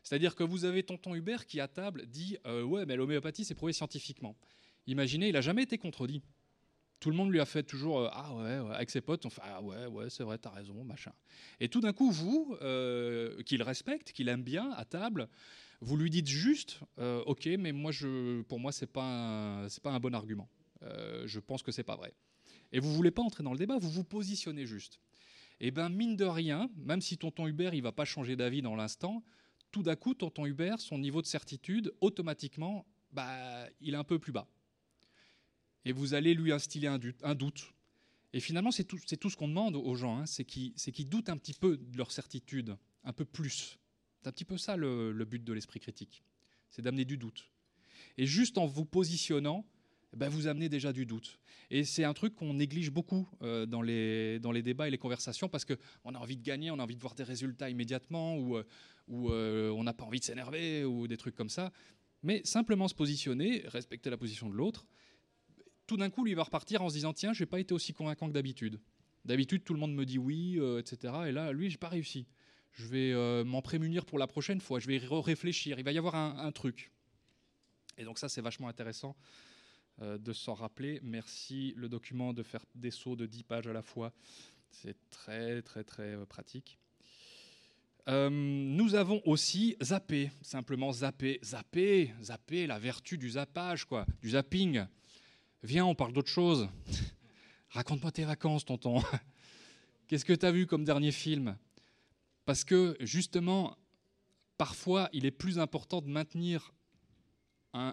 [0.03, 3.55] C'est-à-dire que vous avez tonton Hubert qui, à table, dit euh, Ouais, mais l'homéopathie, c'est
[3.55, 4.37] prouvé scientifiquement.
[4.87, 6.23] Imaginez, il n'a jamais été contredit.
[7.01, 9.43] Tout le monde lui a fait toujours euh, Ah ouais, avec ses potes, on fait
[9.45, 11.13] Ah ouais, ouais, c'est vrai, t'as raison, machin.
[11.61, 15.29] Et tout d'un coup, vous, euh, qu'il respecte, qu'il aime bien, à table,
[15.81, 20.15] vous lui dites juste Ok, mais moi, je, pour moi, c'est pas, pas un bon
[20.15, 20.49] argument.
[20.83, 22.15] je pense que c'est pas vrai.
[22.73, 25.01] Et vous voulez pas entrer dans le débat, vous vous positionnez juste.
[25.61, 28.63] Et eh bien, mine de rien, même si tonton Hubert, il va pas changer d'avis
[28.63, 29.25] dans l'instant,
[29.71, 34.19] tout d'un coup, tonton Hubert, son niveau de certitude, automatiquement, bah, il est un peu
[34.19, 34.49] plus bas.
[35.85, 37.73] et vous allez lui instiller un, doute.
[38.33, 41.55] Et finalement, c'est tout, ce qu'on demande aux gens, hein, c'est qu'ils doutent un petit
[41.55, 43.79] peu de leur certitude, un peu plus.
[44.21, 46.23] C'est un petit peu ça le, but de l'esprit critique,
[46.69, 47.51] c'est d'amener du doute.
[48.17, 49.65] Et juste en vous positionnant,
[50.17, 51.39] ben vous amenez déjà du doute.
[51.71, 54.99] Et c'est un truc qu'on néglige beaucoup euh, dans, les, dans les débats et les
[54.99, 58.37] conversations parce qu'on a envie de gagner, on a envie de voir des résultats immédiatement
[58.39, 58.65] ou, euh,
[59.11, 61.73] euh, on n'a pas envie de s'énerver ou des trucs comme ça.
[62.23, 64.87] Mais simplement se positionner, respecter la position de l'autre,
[65.87, 67.93] tout d'un coup, lui va repartir en se disant Tiens, je n'ai pas été aussi
[67.93, 68.81] convaincant que d'habitude.
[69.25, 71.15] D'habitude, tout le monde me dit oui, etc.
[71.29, 72.27] Et là, lui, je n'ai pas réussi.
[72.73, 74.81] Je vais m'en prémunir pour la prochaine fois.
[74.81, 75.79] Je vais réfléchir.
[75.79, 76.93] Il va y avoir un, truc.
[77.97, 79.17] Et donc, ça, c'est vachement intéressant
[80.01, 81.01] de s'en rappeler.
[81.03, 84.13] Merci le document de faire des sauts de 10 pages à la fois.
[84.71, 86.79] C'est très très très euh, pratique.
[88.09, 94.31] Euh, nous avons aussi zappé, simplement zappé, zappé, zappé, la vertu du zappage, quoi, du
[94.31, 94.87] zapping.
[95.63, 96.69] Viens, on parle d'autre chose.
[97.71, 99.03] Raconte-moi tes vacances, tonton.
[100.07, 101.59] Qu'est-ce que tu as vu comme dernier film?
[102.47, 103.77] Parce que justement,
[104.57, 106.73] parfois, il est plus important de maintenir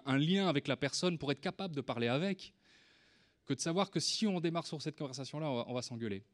[0.04, 2.52] un, lien avec la personne pour être capable de parler avec,
[3.46, 6.24] que de savoir que si on démarre sur cette conversation-là, on va, s'engueuler.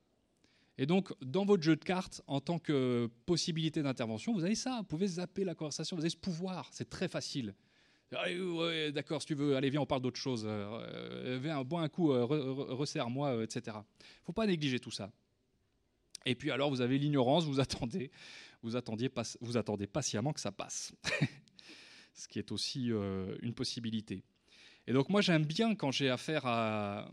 [0.79, 4.79] Et donc, dans votre jeu de cartes, en tant que possibilité d'intervention, vous avez ça,
[4.79, 7.55] vous pouvez zapper la conversation, vous avez ce pouvoir, c'est très facile.
[8.93, 10.45] D'accord, si tu veux, allez, viens, on parle d'autre chose.
[10.47, 13.79] Euh, viens, bois un coup, euh, resserre-moi, euh, etc.
[14.01, 15.11] Il faut pas négliger tout ça.
[16.27, 18.11] Et puis alors, vous avez l'ignorance, vous attendez,
[18.62, 19.11] vous, attendiez,
[19.41, 20.93] vous attendez patiemment que ça passe.
[22.33, 24.25] qui est aussi euh, une possibilité.
[24.87, 27.12] Et donc moi j'aime bien quand j'ai affaire à,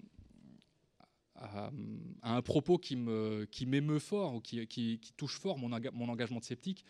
[2.23, 6.43] un propos qui m'émeut qui fort ou qui, qui, touche fort mon, mon, engagement de
[6.43, 6.83] sceptique,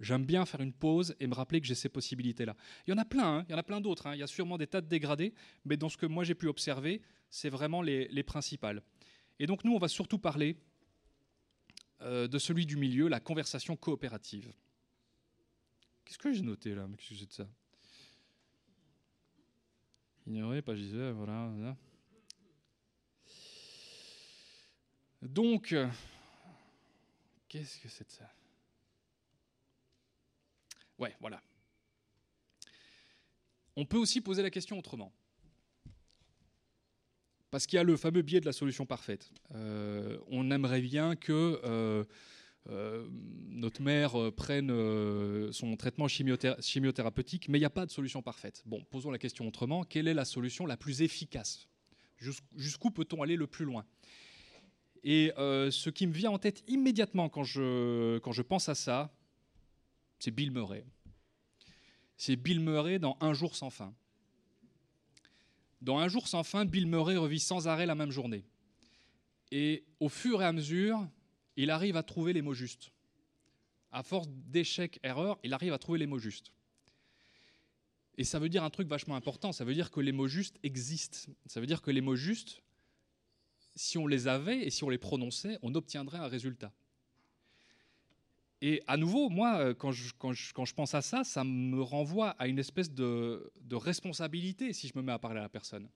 [0.00, 2.54] j'aime bien faire une pause et me rappeler que j'ai ces possibilités-là.
[2.86, 4.14] Il y en a plein, hein, il y en a plein d'autres, hein.
[4.14, 5.32] il y a sûrement des tas de dégradés,
[5.64, 7.00] mais dans ce que moi j'ai pu observer,
[7.30, 8.82] c'est vraiment les, les, principales.
[9.38, 10.56] Et donc nous, on va surtout parler
[12.02, 14.52] euh, de celui du milieu, la conversation coopérative.
[16.08, 17.46] Qu'est-ce que j'ai noté là Qu'est-ce que c'est de ça?
[20.26, 21.76] Ignorer, pas disais, voilà.
[25.20, 25.74] Donc,
[27.46, 28.32] qu'est-ce que c'est de ça?
[30.98, 31.42] Ouais, voilà.
[33.76, 35.12] On peut aussi poser la question autrement.
[37.50, 39.30] Parce qu'il y a le fameux biais de la solution parfaite.
[39.54, 42.04] Euh, on aimerait bien que euh,
[42.68, 48.22] notre mère euh, prenne euh, son traitement chimiothérapeutique, mais il n'y a pas de solution
[48.22, 48.62] parfaite.
[48.66, 49.84] Bon, posons la question autrement.
[49.84, 51.68] Quelle est la solution la plus efficace?
[52.56, 53.84] Jusqu'où peut-on aller le plus loin?
[55.04, 59.14] Et ce qui me vient en tête immédiatement quand je, quand je pense à ça,
[60.18, 60.84] c'est Bill Murray.
[62.16, 63.94] C'est Bill Murray dans Un jour sans fin.
[65.80, 68.44] Dans Un jour sans fin, Bill Murray revit sans arrêt la même journée.
[69.52, 71.08] Et au fur et à mesure,
[71.58, 72.92] il arrive à trouver les mots justes.
[73.90, 76.52] À force d'échecs, erreurs, il arrive à trouver les mots justes.
[78.16, 80.56] Et ça veut dire un truc vachement important, ça veut dire que les mots justes
[80.62, 81.32] existent.
[81.46, 82.62] Ça veut dire que les mots justes,
[83.74, 86.72] si on les avait et si on les prononçait, on obtiendrait un résultat.
[88.60, 92.46] Et à nouveau, moi, quand je, quand je, pense à ça, ça me renvoie à
[92.46, 95.88] une espèce de, responsabilité si je me mets à parler à la personne.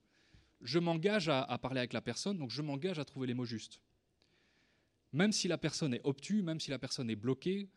[0.59, 3.81] Je m'engage à parler avec la personne, donc je m'engage à trouver les mots justes
[5.13, 7.69] même si la personne est obtue, même si la personne est bloquée,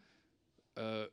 [0.78, 1.06] euh,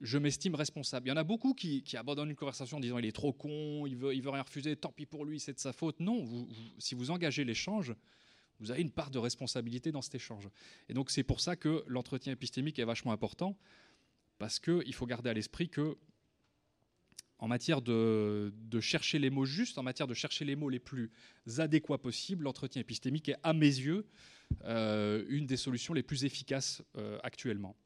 [0.00, 1.06] je m'estime responsable.
[1.06, 3.86] Il y en a beaucoup qui, abandonnent une conversation en disant il est trop con,
[3.86, 6.00] il veut, veut rien refuser, tant pis pour lui, c'est de sa faute.
[6.00, 7.94] Non, si vous engagez l'échange,
[8.58, 10.48] vous avez une part de responsabilité dans cet échange.
[10.88, 13.58] Et donc c'est pour ça que l'entretien épistémique est vachement important,
[14.38, 15.98] parce qu'il faut garder à l'esprit que
[17.38, 21.10] en matière de, chercher les mots justes, en matière de chercher les mots les plus
[21.58, 24.06] adéquats possibles, l'entretien épistémique est, à mes yeux,
[24.64, 27.76] euh, une des solutions les plus efficaces euh, actuellement.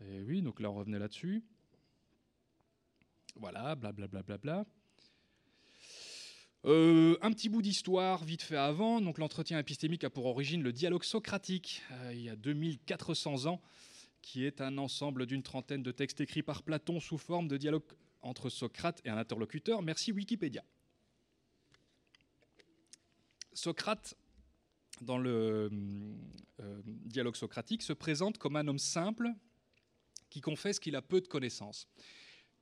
[0.00, 1.42] Et oui, donc là on revenait là-dessus.
[3.36, 4.22] Voilà, blablabla.
[4.22, 4.66] Bla, bla, bla,
[6.66, 9.00] euh, un petit bout d'histoire vite fait avant.
[9.00, 13.60] Donc l'entretien épistémique a pour origine le dialogue socratique il y a 2400 ans
[14.22, 17.82] qui est un ensemble d'une trentaine de textes écrits par Platon sous forme de dialogue
[18.22, 19.82] entre Socrate et un interlocuteur.
[19.82, 20.64] Merci Wikipédia.
[23.54, 24.14] Socrate,
[25.00, 25.70] dans le
[26.60, 29.32] euh, dialogue socratique, se présente comme un homme simple
[30.30, 31.88] qui confesse qu'il a peu de connaissances.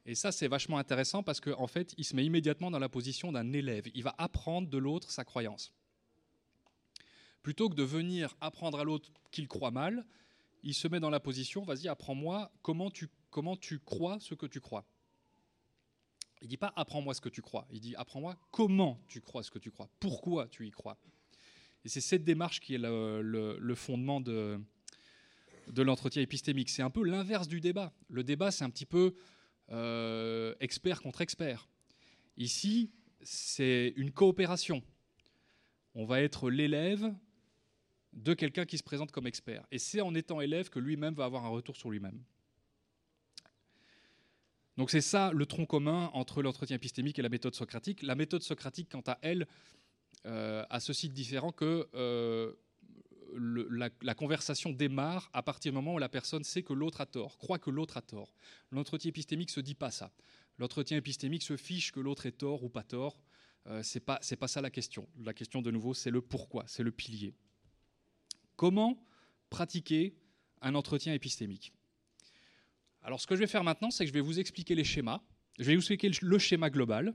[0.05, 2.89] Et ça, c'est vachement intéressant parce qu'en en fait, il se met immédiatement dans la
[2.89, 3.89] position d'un élève.
[3.95, 5.73] Il va apprendre de l'autre sa croyance.
[7.43, 10.05] Plutôt que de venir apprendre à l'autre qu'il croit mal,
[10.63, 14.85] il se met dans la position, vas-y, apprends-moi comment tu crois ce que tu crois.
[16.43, 19.51] Il dit pas apprends-moi ce que tu crois, il dit apprends-moi comment tu crois ce
[19.51, 20.99] que tu crois, pourquoi tu y crois.
[21.85, 24.61] Et c'est cette démarche qui est le, fondement de,
[25.69, 26.69] de l'entretien épistémique.
[26.69, 27.93] C'est un peu l'inverse du débat.
[28.09, 29.15] Le débat, c'est un petit peu
[29.71, 31.69] euh, expert contre expert.
[32.37, 32.91] Ici,
[33.23, 34.83] c'est une coopération.
[35.95, 37.13] On va être l'élève
[38.13, 39.67] de quelqu'un qui se présente comme expert.
[39.71, 42.23] Et c'est en étant élève que lui-même va avoir un retour sur lui-même.
[44.77, 48.03] Donc c'est ça le tronc commun entre l'entretien épistémique et la méthode socratique.
[48.03, 49.47] La méthode socratique, quant à elle,
[50.27, 52.53] euh, a ceci de différent que euh,
[53.37, 57.39] la, conversation démarre à partir du moment où la personne sait que l'autre a tort,
[57.39, 58.35] croit que l'autre a tort.
[58.71, 60.13] L'entretien épistémique ne se dit pas ça.
[60.59, 63.19] L'entretien épistémique se fiche que l'autre est tort ou pas tort.
[63.67, 65.09] Euh, c'est pas pas ça la question.
[65.25, 67.35] La question de nouveau, c'est le pourquoi, c'est le pilier.
[68.57, 69.03] Comment
[69.51, 70.15] pratiquer
[70.61, 71.73] un entretien épistémique?
[73.03, 75.21] Alors ce que je vais faire maintenant, c'est que je vais vous expliquer les schémas.
[75.59, 77.15] Je vais vous expliquer le schéma global,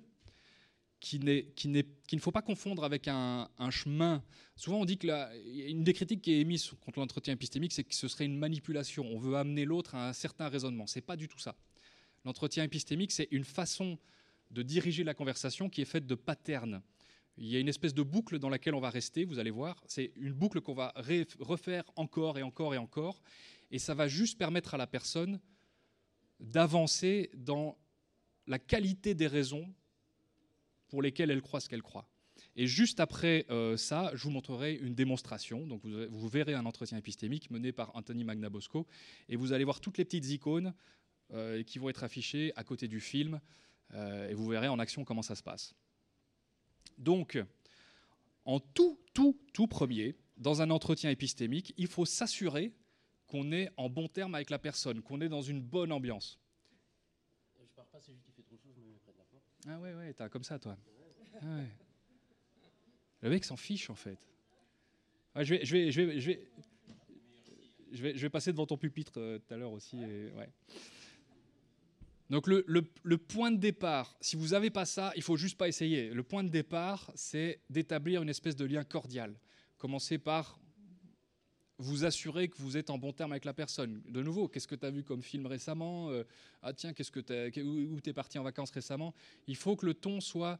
[1.00, 1.19] qui,
[1.56, 4.23] qui, ne faut pas confondre avec un, chemin.
[4.56, 7.84] Souvent, on dit que la, une des critiques qui est émise contre l'entretien épistémique, c'est
[7.84, 9.06] que ce serait une manipulation.
[9.06, 10.88] On veut amener l'autre à un certain raisonnement.
[10.88, 11.56] C'est pas du tout ça.
[12.26, 13.97] L'entretien épistémique, c'est une façon
[14.52, 16.82] de diriger la conversation qui est faite de patterns.
[17.38, 19.84] Il y a une espèce de boucle dans laquelle on va rester, vous allez voir.
[19.88, 20.93] C'est une boucle qu'on va
[21.39, 23.21] refaire encore et encore et encore.
[23.69, 25.39] Et ça va juste permettre à la personne
[26.39, 27.78] d'avancer dans
[28.47, 29.73] la qualité des raisons
[30.88, 32.10] pour lesquelles elle croit ce qu'elle croit.
[32.56, 35.67] Et juste après euh, ça, je vous montrerai une démonstration.
[35.67, 38.88] Donc vous, verrez un entretien épistémique mené par Anthony Magnabosco,
[39.30, 40.73] et vous allez voir toutes les petites icônes
[41.34, 43.39] euh, qui vont être affichées à côté du film,
[43.93, 45.76] euh, et vous verrez en action comment ça se passe.
[46.97, 47.38] Donc,
[48.45, 52.73] en tout, tout, tout premier, dans un entretien épistémique, il faut s'assurer
[53.28, 56.40] qu'on est en bon terme avec la personne, qu'on est dans une bonne ambiance.
[57.60, 59.26] Je pars pas, c'est juste qu'il fait trop chaud, je me mets près de la
[59.26, 59.44] porte.
[59.68, 60.78] Ah ouais, ouais, t'as comme ça, toi.
[61.42, 61.68] Ah ouais.
[63.22, 64.18] Le mec s'en fiche, en fait.
[65.36, 66.48] Ah, je, vais, je, vais, je, vais, je, vais,
[67.92, 69.98] je, vais, je vais passer devant ton pupitre euh, tout à l'heure aussi.
[69.98, 70.50] Et, ouais.
[72.30, 76.10] Donc le, point de départ, si vous n'avez pas ça, il faut juste pas essayer.
[76.10, 79.40] Le point de départ, c'est d'établir une espèce de lien cordial.
[79.78, 80.60] Commencez par
[81.80, 84.02] vous assurer que vous êtes en bon terme avec la personne.
[84.10, 86.24] De nouveau, qu'est-ce que tu as vu comme film récemment euh,
[86.63, 87.20] Ah tiens, qu'est-ce que
[87.62, 89.13] où tu es parti en vacances récemment?
[89.48, 90.60] Il faut que le ton soit...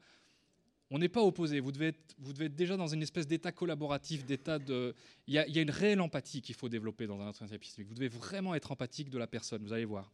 [0.90, 3.52] On n'est pas opposé, vous devez, être, vous devez être déjà dans une espèce d'état
[3.52, 4.96] collaboratif, d'état de...
[5.28, 7.90] Il y, a, une réelle empathie qu'il faut développer dans un entretien épistémique.
[7.90, 10.14] Vous devez vraiment être empathique de la personne, vous allez voir.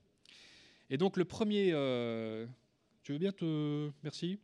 [0.89, 1.69] Et donc le premier...
[1.73, 2.47] Euh,
[3.03, 3.91] tu veux bien te...
[4.01, 4.39] Merci?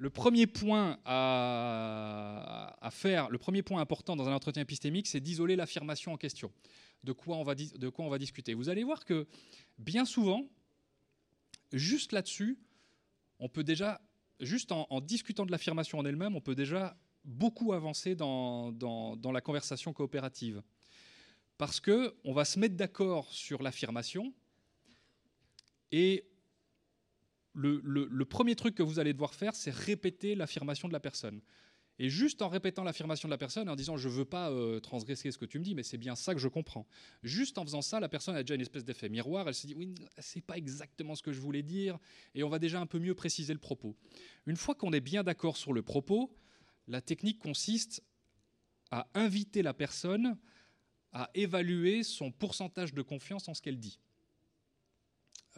[0.00, 5.56] Le premier point à, faire, le premier point important dans un entretien épistémique, c'est d'isoler
[5.56, 6.50] l'affirmation en question.
[7.04, 8.54] De quoi, on va discuter.
[8.54, 9.26] Vous allez voir que
[9.76, 10.46] bien souvent,
[11.74, 12.58] juste là-dessus,
[13.40, 14.00] on peut déjà,
[14.40, 19.42] juste en, discutant de l'affirmation en elle-même, on peut déjà beaucoup avancer dans, dans la
[19.42, 20.62] conversation coopérative
[21.58, 24.32] parce que on va se mettre d'accord sur l'affirmation
[25.92, 26.24] et
[27.60, 31.40] le, premier truc que vous allez devoir faire, c'est répéter l'affirmation de la personne.
[31.98, 34.80] Et juste en répétant l'affirmation de la personne, en disant je ne veux pas euh,
[34.80, 36.86] transgresser ce que tu me dis, mais c'est bien ça que je comprends.
[37.22, 39.46] Juste en faisant ça, la personne a déjà une espèce d'effet miroir.
[39.46, 41.98] Elle se dit oui, c'est pas exactement ce que je voulais dire,
[42.34, 43.96] et on va déjà un peu mieux préciser le propos.
[44.46, 46.34] Une fois qu'on est bien d'accord sur le propos,
[46.88, 48.02] la technique consiste
[48.90, 50.38] à inviter la personne
[51.12, 53.98] à évaluer son pourcentage de confiance en ce qu'elle dit.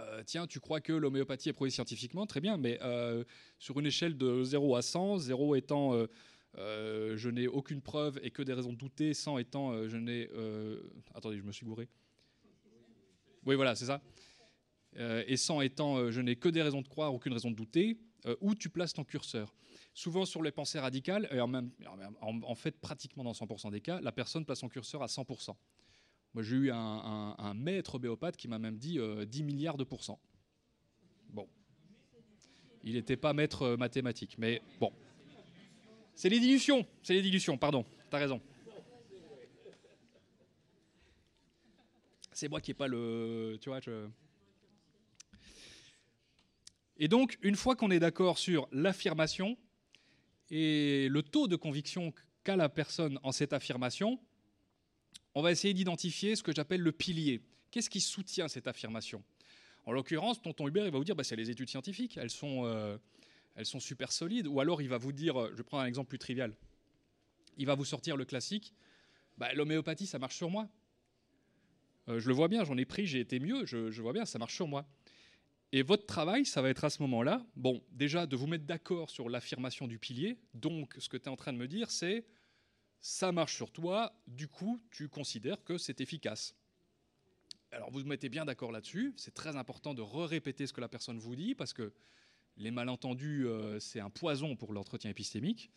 [0.02, 2.26] Euh, tiens, tu crois que l'homéopathie est prouvée scientifiquement?
[2.26, 3.24] Très bien, mais euh,
[3.58, 5.94] sur une échelle de 0 à 100, 0 étant
[6.58, 10.28] euh, je n'ai aucune preuve et que des raisons de douter, 100 étant je n'ai...
[11.14, 11.88] attendez, je me suis gouré.
[13.44, 14.00] Oui, voilà, c'est ça.
[14.96, 17.98] et 100 étant je n'ai que des raisons de croire, aucune raison de douter,
[18.40, 19.54] où tu places ton curseur?
[19.94, 24.44] Souvent sur les pensées radicales, et en, fait pratiquement dans 100% des cas, la personne
[24.44, 25.54] place son curseur à 100%.
[26.34, 30.20] Moi j'ai eu un, maître béopathe qui m'a même dit 10 euh, milliards de pourcents.
[31.28, 31.46] Bon.
[32.82, 34.92] Il n'était pas maître euh, mathématique, mais bon.
[36.14, 38.40] C'est les dilutions, c'est les dilutions, pardon, t'as raison.
[42.32, 43.58] C'est moi qui n'ai pas le...
[43.60, 44.08] Tu vois, je...
[46.96, 49.56] Et donc, une fois qu'on est d'accord sur l'affirmation,
[50.50, 52.12] et le taux de conviction
[52.44, 54.18] qu'a la personne en cette affirmation,
[55.34, 57.40] on va essayer d'identifier ce que j'appelle le pilier.
[57.70, 59.22] Qu'est-ce qui soutient cette affirmation?
[59.84, 62.64] En l'occurrence, tonton Hubert, il va vous dire, bah, c'est les études scientifiques, elles sont,
[62.66, 62.98] euh,
[63.56, 64.46] elles sont super solides.
[64.46, 66.54] Ou alors, il va vous dire, je prends un exemple plus trivial,
[67.56, 68.74] il va vous sortir le classique,
[69.38, 70.68] bah, l'homéopathie, ça marche sur moi.
[72.08, 74.24] Euh, je le vois bien, j'en ai pris, j'ai été mieux, je, je vois bien,
[74.24, 74.86] ça marche sur moi.
[75.72, 79.08] Et votre travail, ça va être à ce moment-là, bon, déjà de vous mettre d'accord
[79.08, 80.36] sur l'affirmation du pilier.
[80.52, 82.26] Donc, ce que tu es en train de me dire, c'est
[83.02, 86.54] ça marche sur toi, du coup, tu considères que c'est efficace.
[87.72, 89.12] Alors, vous mettez bien d'accord là-dessus.
[89.16, 91.92] C'est très important de re-répéter ce que la personne vous dit, parce que
[92.56, 95.70] les malentendus, euh, c'est un poison pour l'entretien épistémique.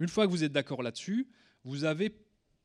[0.00, 1.28] Une fois que vous êtes d'accord là-dessus,
[1.64, 2.16] vous avez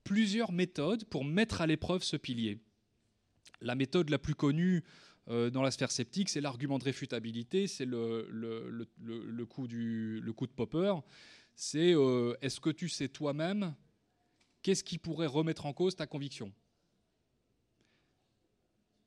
[0.05, 2.59] plusieurs méthodes pour mettre à l'épreuve ce pilier.
[3.59, 4.83] La méthode la plus connue
[5.27, 10.93] euh, dans la sphère sceptique, c'est l'argument de réfutabilité, c'est le coup de Popper.
[11.55, 13.75] C'est euh, est-ce que tu sais toi-même
[14.69, 16.53] qu'est-ce qui pourrait remettre en cause ta conviction?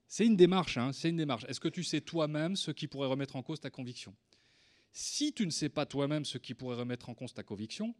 [0.08, 1.44] C'est une démarche, hein, c'est une démarche.
[1.46, 4.12] Est-ce que tu sais toi-même ce qui pourrait remettre en cause ta conviction?
[4.92, 7.94] Si tu ne sais pas toi-même ce qui pourrait remettre en cause ta conviction,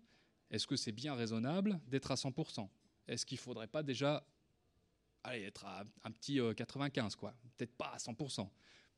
[0.51, 2.69] est-ce que c'est bien raisonnable d'être à 100%
[3.07, 4.27] Est-ce qu'il ne faudrait pas déjà
[5.27, 7.33] être à un petit 95, euh, quoi?
[7.57, 8.51] Peut-être pas à 100%.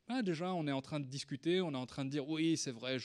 [0.08, 2.56] Ah, déjà, on est en train de discuter, on est en train de dire oui,
[2.56, 2.96] c'est vrai,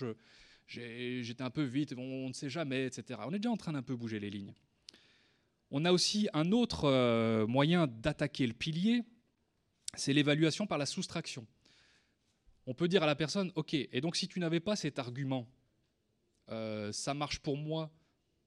[0.67, 3.19] j'étais un peu vite, on, ne sait jamais, etc.
[3.25, 4.53] On est déjà en train d'un peu bouger les lignes.
[5.71, 9.03] On a aussi un autre euh, moyen d'attaquer le pilier,
[9.95, 11.45] c'est l'évaluation par la soustraction.
[12.65, 15.47] On peut dire à la personne, ok, et donc si tu n'avais pas cet argument,
[16.49, 17.91] euh, ça marche pour moi,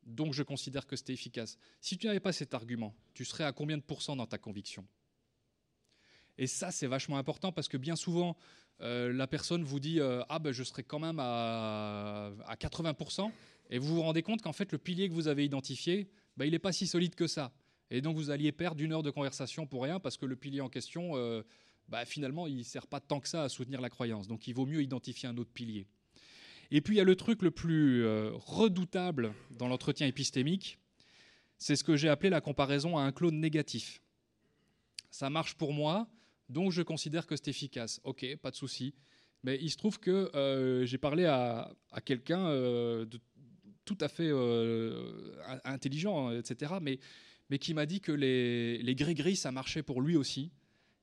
[0.03, 1.59] donc je considère que c'était efficace.
[1.81, 4.85] Si tu n'avais pas cet argument, tu serais à combien de pourcents dans ta conviction?
[6.39, 8.37] Et ça, c'est vachement important parce que bien souvent,
[8.81, 13.31] euh, la personne vous dit Ah ben je serais quand même à, à 80%,
[13.71, 16.53] et vous vous rendez compte qu'en fait, le pilier que vous avez identifié, bah, il
[16.53, 17.53] n'est pas si solide que ça.
[17.91, 20.63] Et donc vous alliez perdre une heure de conversation pour rien parce que le pilier
[20.63, 21.43] en question, euh,
[21.89, 24.29] bah, finalement, il ne sert pas tant que ça à soutenir la croyance.
[24.29, 25.87] Donc il vaut mieux identifier un autre pilier.
[26.71, 30.79] Et puis il y a le truc le plus euh, redoutable dans l'entretien épistémique,
[31.59, 34.01] c'est ce que j'ai appelé la comparaison à un clone négatif.
[35.11, 36.09] Ça marche pour moi,
[36.49, 38.01] donc je considère que c'est efficace.
[38.05, 38.95] Ok, pas de souci.
[39.45, 41.75] Mais il se trouve que euh, j'ai parlé à,
[42.07, 43.21] quelqu'un de
[43.85, 46.99] tout à fait euh, intelligent, etc., mais,
[47.51, 50.51] mais qui m'a dit que les, les gris-gris, ça marchait pour lui aussi,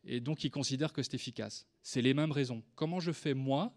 [0.03, 1.67] et donc il considère que c'est efficace.
[1.81, 2.63] C'est les mêmes raisons.
[2.75, 3.73] Comment je fais moi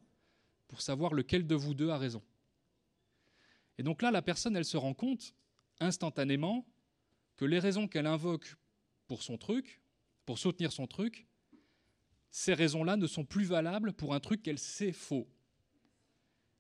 [0.69, 2.23] pour savoir lequel de vous deux a raison?
[3.79, 5.35] Et donc là, la personne, elle se rend compte
[5.81, 6.67] instantanément
[7.37, 8.55] que les raisons qu'elle invoque
[9.09, 9.81] pour son truc,
[10.25, 11.27] pour soutenir son truc,
[12.31, 15.29] ces raisons-là ne sont plus valables pour un truc qu'elle sait faux.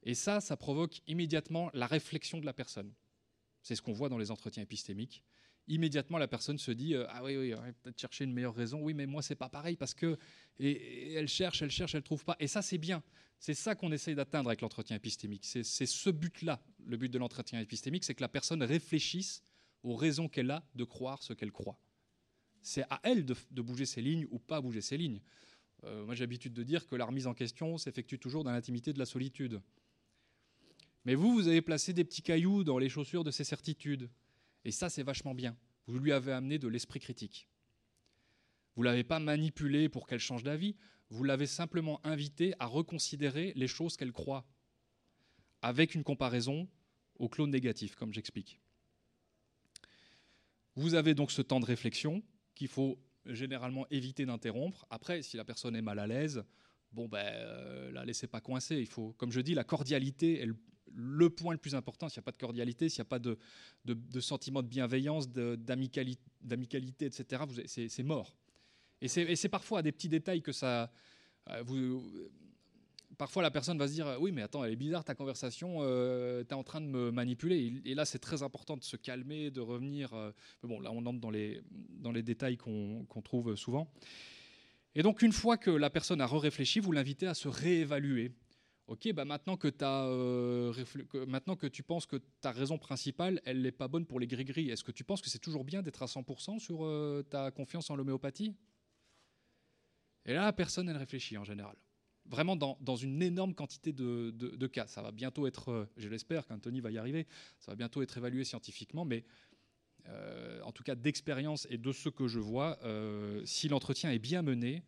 [0.02, 2.92] Et ça, ça provoque immédiatement la réflexion de la personne.
[3.62, 5.22] C'est ce qu'on voit dans les entretiens épistémiques.
[5.68, 8.80] Immédiatement, la personne se dit euh, Ah oui, oui, peut-être chercher une meilleure raison.
[8.80, 10.18] Oui, mais moi, c'est pas pareil parce que.
[10.58, 12.36] Et, elle cherche, elle cherche, elle trouve pas.
[12.40, 13.02] Et ça, c'est bien.
[13.38, 15.44] C'est ça qu'on essaye d'atteindre avec l'entretien épistémique.
[15.44, 19.42] C'est ce but-là, le but de l'entretien épistémique, c'est que la personne réfléchisse
[19.82, 21.78] aux raisons qu'elle a de croire ce qu'elle croit.
[22.62, 25.20] C'est à elle de, bouger ses lignes ou pas bouger ses lignes.
[25.84, 28.92] Euh, moi, j'ai l'habitude de dire que la remise en question s'effectue toujours dans l'intimité
[28.92, 29.60] de la solitude.
[31.04, 34.08] Mais vous, vous avez placé des petits cailloux dans les chaussures de ses certitudes.
[34.64, 35.56] Et ça, c'est vachement bien.
[35.86, 37.48] Vous lui avez amené de l'esprit critique.
[38.76, 40.76] Vous ne l'avez pas manipulé pour qu'elle change d'avis,
[41.10, 44.46] vous l'avez simplement invité à reconsidérer les choses qu'elle croit,
[45.60, 46.68] avec une comparaison
[47.18, 48.60] au clone négatif, comme j'explique.
[50.74, 52.22] Vous avez donc ce temps de réflexion
[52.54, 54.86] qu'il faut généralement éviter d'interrompre.
[54.88, 56.44] Après, si la personne est mal à l'aise,
[56.92, 58.76] bon ben, euh, la laissez pas coincer.
[58.76, 60.48] Il faut, comme je dis, la cordialité est
[60.94, 63.18] le point le plus important, s'il n'y a pas de cordialité, s'il n'y a pas
[63.18, 63.38] de,
[64.20, 68.37] sentiment de bienveillance, d'amicalité, etc., c'est mort.
[69.00, 70.92] Et c'est parfois à des petits détails que ça...
[71.50, 72.31] Euh, vous,
[73.18, 76.44] parfois la personne va se dire oui mais attends elle est bizarre ta conversation euh,
[76.44, 79.50] tu es en train de me manipuler et, là c'est très important de se calmer
[79.50, 80.31] de revenir euh,
[80.62, 83.92] bon là on entre dans les, dans les détails qu'on trouve souvent
[84.94, 88.33] et donc une fois que la personne a réfléchi vous l'invitez à se réévaluer
[88.92, 90.74] Ok, bah maintenant, que as, euh,
[91.26, 94.68] maintenant que tu penses que ta raison principale, elle n'est pas bonne pour les gris-gris,
[94.68, 97.88] est-ce que tu penses que c'est toujours bien d'être à 100% sur euh, ta confiance
[97.88, 98.54] en l'homéopathie?
[100.26, 101.74] Et là, personne, elle réfléchit en général.
[102.26, 104.86] Vraiment dans, une énorme quantité de, de, cas.
[104.86, 107.26] Ça va bientôt être, euh, je l'espère qu'Anthony va y arriver,
[107.60, 109.24] ça va bientôt être évalué scientifiquement, mais
[110.64, 112.76] en tout cas d'expérience et de ce que je vois,
[113.44, 114.82] si l'entretien est bien mené,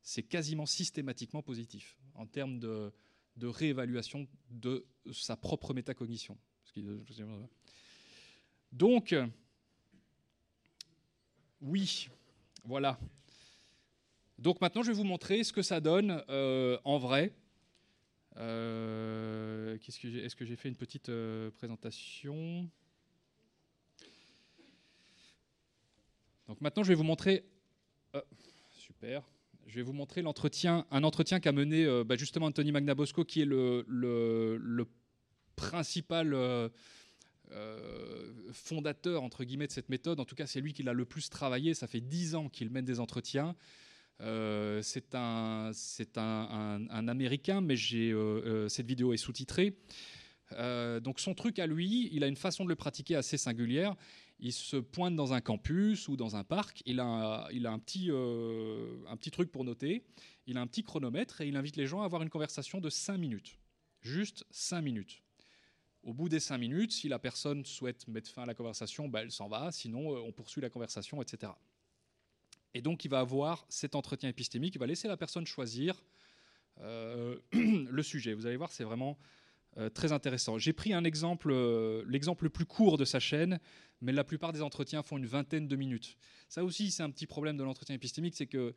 [0.00, 2.92] c'est quasiment systématiquement positif en termes de
[3.36, 6.36] de réévaluation de sa propre métacognition.
[8.72, 9.14] Donc,
[11.60, 12.08] oui,
[12.64, 12.98] voilà.
[14.38, 17.34] Donc maintenant, je vais vous montrer ce que ça donne euh, en vrai.
[18.36, 22.70] Euh, est-ce que j'ai fait une petite euh, présentation?
[26.48, 27.44] Donc maintenant, je vais vous montrer.
[28.70, 29.22] super.
[29.70, 33.44] Je vais vous montrer un entretien qu'a mené euh, bah, justement Anthony Magnabosco, qui est
[33.44, 34.84] le,
[35.54, 36.68] principal euh,
[37.52, 40.18] euh, fondateur entre guillemets de cette méthode.
[40.18, 41.74] En tout cas, c'est lui qui l'a le plus travaillé.
[41.74, 43.54] Ça fait dix ans qu'il mène des entretiens.
[44.18, 45.72] C'est un,
[47.08, 47.76] Américain, mais
[48.68, 49.76] cette vidéo est sous-titrée.
[50.50, 53.94] Donc son truc à lui, il a une façon de le pratiquer assez singulière.
[54.42, 56.82] Il se pointe dans un campus ou dans un parc.
[56.86, 60.02] Il a, euh, un petit truc pour noter.
[60.46, 62.88] Il a un petit chronomètre et il invite les gens à avoir une conversation de
[62.88, 63.58] 5 minutes.
[64.00, 65.22] Juste 5 minutes.
[66.02, 69.20] Au bout des 5 minutes, si la personne souhaite mettre fin à la conversation, bah,
[69.20, 69.70] elle s'en va.
[69.72, 71.52] Sinon, euh, on poursuit la conversation, etc.
[72.72, 74.74] Et donc, il va avoir cet entretien épistémique.
[74.74, 76.02] Il va laisser la personne choisir
[76.80, 78.32] euh, le sujet.
[78.32, 79.18] Vous allez voir, c'est vraiment
[79.76, 80.58] euh, très intéressant.
[80.58, 83.60] J'ai pris un exemple, euh, l'exemple le plus court de sa chaîne,
[84.00, 86.16] mais la plupart des entretiens font une vingtaine de minutes.
[86.48, 88.74] Ça aussi, c'est un petit problème de l'entretien épistémique, c'est que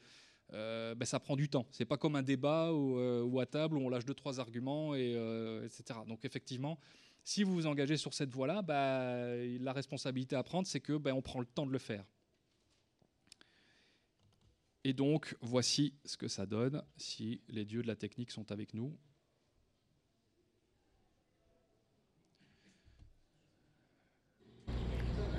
[0.54, 1.66] euh, ben, ça prend du temps.
[1.72, 5.14] C'est pas comme un débat ou, à table où on lâche deux trois arguments et
[5.66, 6.00] etc.
[6.08, 6.78] Donc effectivement,
[7.24, 11.14] si vous vous engagez sur cette voie-là, bah, la responsabilité à prendre, c'est que ben,
[11.14, 12.06] on prend le temps de le faire.
[14.84, 18.74] Et donc, voici ce que ça donne si les dieux de la technique sont avec
[18.74, 18.96] nous.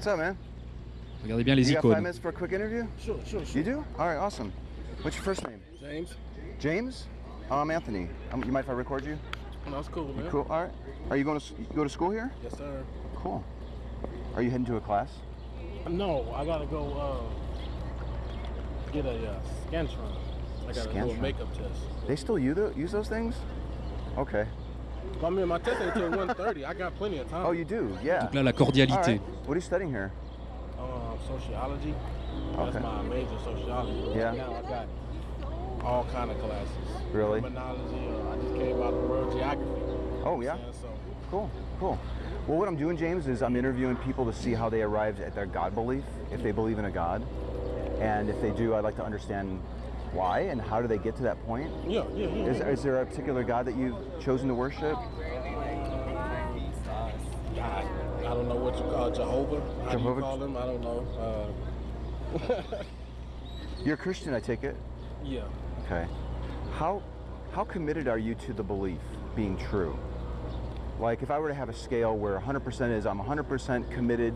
[0.04, 0.36] What's up, man?
[1.22, 2.02] Regardez bien les You got five icônes.
[2.02, 2.86] minutes for a quick interview?
[3.02, 3.56] Sure, sure, sure.
[3.56, 3.84] You do?
[3.98, 4.52] All right, awesome.
[5.00, 5.62] What's your first name?
[5.80, 6.14] James?
[6.60, 7.06] James?
[7.50, 8.10] Oh, I'm Anthony.
[8.30, 9.18] Um, you mind if I record you?
[9.64, 10.28] No, that's cool, man.
[10.28, 10.46] Cool.
[10.50, 10.72] All right.
[11.08, 12.30] Are you going to you go to school here?
[12.42, 12.84] Yes, sir.
[13.16, 13.42] Cool.
[14.34, 15.08] Are you heading to a class?
[15.88, 17.22] No, I gotta go uh,
[18.92, 19.40] get a uh,
[19.70, 20.18] Scantron.
[20.68, 21.20] I gotta do a Scantron?
[21.20, 21.80] makeup test.
[22.06, 23.36] They still use those things?
[24.18, 24.46] Okay.
[27.32, 27.96] Oh, you do?
[28.02, 28.20] Yeah.
[28.20, 29.06] Donc là, la All cordialité.
[29.12, 29.20] right.
[29.46, 30.12] What are you studying here?
[30.78, 31.94] Um, sociology.
[32.58, 32.70] Okay.
[32.72, 34.18] That's my major, sociology.
[34.18, 34.28] Yeah.
[34.28, 34.86] Right now I got
[35.84, 36.68] all kind of classes.
[37.12, 37.40] Really?
[37.40, 38.08] Criminology.
[38.08, 39.80] Uh, I just came out of world geography.
[40.24, 40.56] Oh, yeah.
[40.72, 40.88] So,
[41.30, 41.50] Cool,
[41.80, 41.98] cool.
[42.46, 45.34] Well, what I'm doing, James, is I'm interviewing people to see how they arrived at
[45.34, 47.22] their God belief, if they believe in a God.
[48.00, 49.60] And if they do, I'd like to understand
[50.14, 51.70] why and how do they get to that point.
[51.86, 52.44] yeah, yeah, yeah.
[52.46, 54.96] Is, is there a particular God that you've chosen to worship?
[57.60, 57.84] I,
[58.18, 59.60] I don't know what you call Jehovah.
[59.84, 60.56] How do you call them?
[60.56, 61.52] I don't know.
[62.38, 62.82] Uh,
[63.84, 64.76] You're a Christian, I take it.
[65.24, 65.42] yeah.
[65.84, 66.06] Okay.
[66.72, 67.02] How
[67.52, 68.98] how committed are you to the belief
[69.36, 69.96] being true?
[70.98, 74.34] Like if I were to have a scale where 100% is I'm 100% committed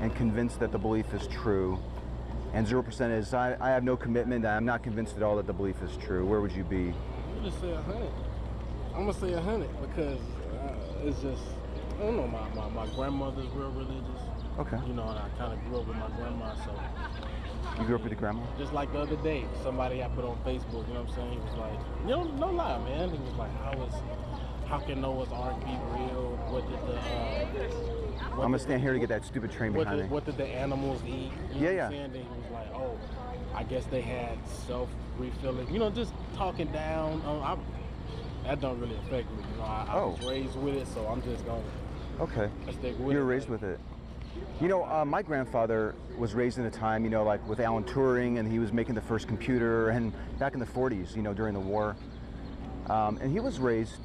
[0.00, 1.78] and convinced that the belief is true,
[2.52, 5.52] and 0% is I, I have no commitment, I'm not convinced at all that the
[5.52, 6.92] belief is true, where would you be?
[7.36, 8.12] I'm going to say a hundred.
[8.94, 10.20] I'm gonna say a hundred because
[10.52, 11.42] uh, it's just
[11.98, 12.26] I don't know.
[12.26, 14.20] My, my, my grandmother's real religious.
[14.58, 14.76] Okay.
[14.86, 16.72] You know, and I kind of grew up with my grandma, so
[17.78, 18.42] You grew up with your grandma?
[18.58, 20.86] just like the other day, somebody I put on Facebook.
[20.88, 21.32] You know what I'm saying?
[21.32, 23.10] He was like, you know, no lie, man.
[23.10, 23.94] He was like, how was
[24.66, 26.36] how can Noah's Ark be real?
[26.50, 29.98] What did the uh, I'm gonna stand here to get that stupid train what behind
[30.00, 30.14] did, me.
[30.14, 31.30] what did the animals eat?
[31.54, 31.88] You know Yeah, yeah.
[31.90, 32.98] Then he was like, oh,
[33.54, 35.72] I guess they had self refilling.
[35.72, 37.22] You know, just talking down.
[37.26, 37.56] Um, I,
[38.48, 39.44] that don't really affect me.
[39.52, 40.28] You know, I, I was Oh.
[40.28, 41.62] raised with it, so I'm just gonna
[42.20, 42.48] Okay.
[42.72, 43.78] stick with You were raised with it.
[44.60, 47.84] You know, uh, my grandfather was raised in a time, you know, like with Alan
[47.84, 51.34] Turing, and he was making the first computer, and back in the 40s, you know,
[51.34, 51.96] during the war.
[52.88, 53.96] Um, and he was raised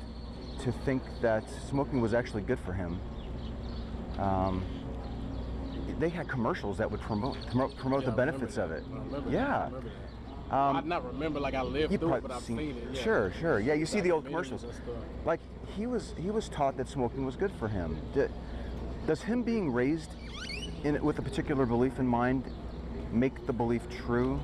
[0.63, 2.99] to think that smoking was actually good for him.
[4.17, 4.63] Um,
[5.99, 8.83] they had commercials that would promote promote, promote Yeah, the benefits of it.
[9.29, 9.69] Yeah.
[9.71, 10.53] that.
[10.55, 12.87] Um, I not remember like I lived through it, but I've seen- seen, it.
[12.93, 13.01] Yeah.
[13.03, 13.59] Sure, sure.
[13.59, 14.65] Yeah, you see the old commercials.
[15.25, 15.39] Like
[15.75, 17.97] he was he was taught that smoking was good for him.
[18.13, 18.25] D-
[19.05, 20.11] Does him being raised
[20.83, 22.43] in with a particular belief in mind
[23.11, 24.39] make the belief true?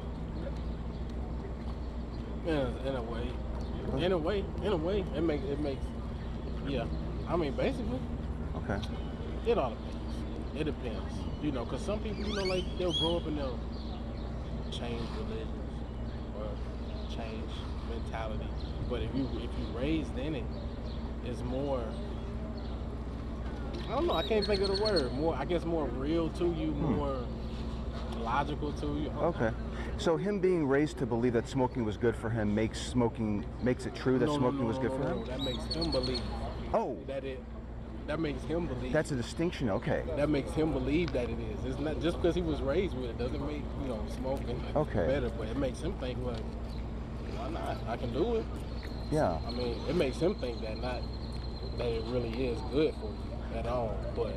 [2.46, 3.28] Yeah, in a way.
[3.98, 5.82] In a way, in a way, it makes it makes.
[6.68, 6.86] Yeah,
[7.30, 8.00] I mean, basically,
[8.58, 8.80] Okay.
[9.46, 10.60] It all depends.
[10.60, 13.60] It depends, you know, because some people, you know, like they'll grow up and they'll
[14.72, 15.50] change religions
[16.38, 16.48] or
[17.10, 17.50] change
[17.90, 18.48] mentality.
[18.90, 20.44] But if you if you raised in it,
[21.26, 21.84] it's more.
[23.86, 24.14] I don't know.
[24.14, 25.12] I can't think of the word.
[25.14, 26.96] More, I guess, more real to you, hmm.
[26.96, 27.26] more
[28.20, 29.10] logical to you.
[29.18, 29.52] Okay.
[29.98, 33.86] So him being raised to believe that smoking was good for him makes smoking makes
[33.86, 35.18] it true that No, no, smoking no, was good no, for no.
[35.18, 35.26] him?
[35.26, 36.22] That makes him believe
[36.74, 37.40] Oh, that it.
[38.08, 38.92] That makes him believe.
[38.92, 39.70] that's a distinction.
[39.70, 40.04] Okay.
[40.18, 41.66] that makes him believe that it is.
[41.66, 45.08] It's not just because he was raised with it doesn't make you know smoking Okay.
[45.08, 46.38] better, but it makes him think like,
[47.38, 47.78] why not?
[47.88, 48.46] I can do it.
[49.12, 49.38] Yeah.
[49.48, 51.02] I mean, it makes him think that not
[51.78, 53.98] that it really is good for you at all.
[54.16, 54.34] But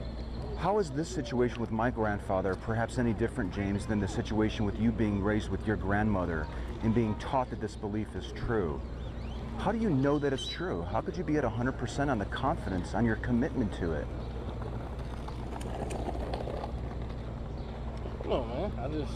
[0.57, 4.79] How is this situation with my grandfather perhaps any different, James, than the situation with
[4.79, 6.47] you being raised with your grandmother
[6.83, 8.81] and being taught that this belief is true?
[9.59, 10.83] How do you know that it's true?
[10.83, 14.07] How could you be at 100% on the confidence, on your commitment to it?
[18.27, 18.73] No, man.
[18.79, 19.13] I just,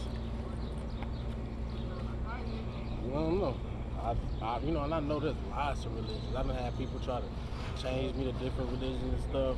[2.27, 3.55] I don't know.
[4.01, 6.35] I, I, you know, and I know there's lots of religions.
[6.35, 9.57] I done had people try to change me to different religions and stuff.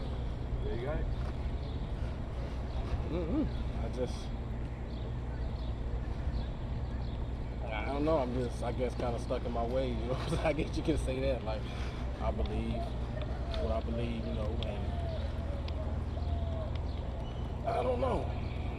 [0.66, 1.06] There you got it.
[3.12, 3.44] Mm-hmm.
[3.84, 4.16] I just,
[7.66, 8.18] I don't know.
[8.18, 9.96] I'm just, I guess, kind of stuck in my ways.
[10.02, 11.46] You know, I guess you can say that.
[11.46, 11.62] Like,
[12.22, 12.74] I believe
[13.62, 14.26] what I believe.
[14.26, 14.80] You know, and
[17.68, 18.26] I don't know.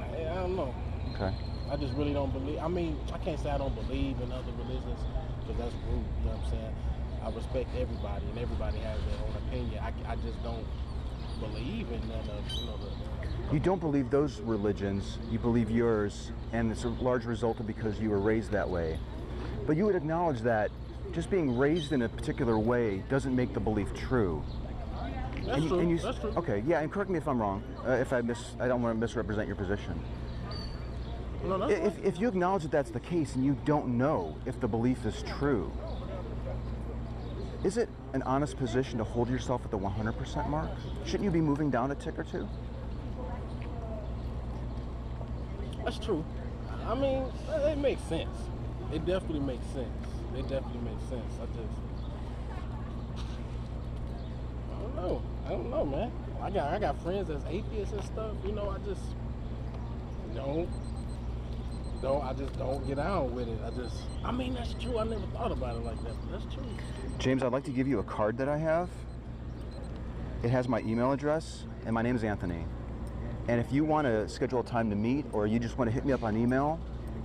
[0.00, 0.74] I, I don't know.
[1.14, 1.32] Okay.
[1.70, 2.58] I just really don't believe.
[2.58, 5.00] I mean, I can't say I don't believe in other religions
[5.40, 6.04] because that's rude.
[6.18, 6.74] You know what I'm saying?
[7.22, 9.80] I respect everybody, and everybody has their own opinion.
[9.80, 10.66] I, I just don't
[11.40, 13.54] believe in none of you know the.
[13.54, 18.00] You don't believe those religions, you believe yours, and it's a large result of because
[18.00, 18.98] you were raised that way.
[19.66, 20.70] But you would acknowledge that
[21.12, 24.42] just being raised in a particular way doesn't make the belief true.
[25.44, 25.78] That's and true.
[25.78, 26.32] and you- that's true.
[26.36, 27.62] Okay, yeah, and correct me if I'm wrong.
[27.86, 30.00] Uh, if I miss, I don't want to misrepresent your position.
[31.44, 34.66] No, If, if you acknowledge that that's the case and you don't know if the
[34.68, 35.70] belief is true,
[37.64, 40.70] is it an honest position to hold yourself at the 100% mark?
[41.06, 42.46] Shouldn't you be moving down a tick or two?
[45.82, 46.24] That's true.
[46.86, 48.36] I mean, it makes sense.
[48.92, 49.88] It definitely makes sense.
[50.36, 51.34] It definitely makes sense.
[51.40, 51.80] I just,
[54.70, 55.22] I don't know.
[55.46, 56.12] I don't know, man.
[56.42, 58.32] I got I got friends that's atheists and stuff.
[58.44, 59.02] You know, I just
[60.34, 60.68] don't
[62.04, 62.22] don't.
[62.22, 63.58] I just don't get on with it.
[63.66, 63.96] I just.
[64.24, 64.98] I mean, that's true.
[64.98, 66.12] I never thought about it like that.
[66.20, 66.64] But that's true.
[67.18, 68.88] James, I'd like to give you a card that I have.
[70.42, 72.66] It has my email address, and my name is Anthony.
[73.48, 75.94] And if you want to schedule a time to meet, or you just want to
[75.94, 76.78] hit me up on email,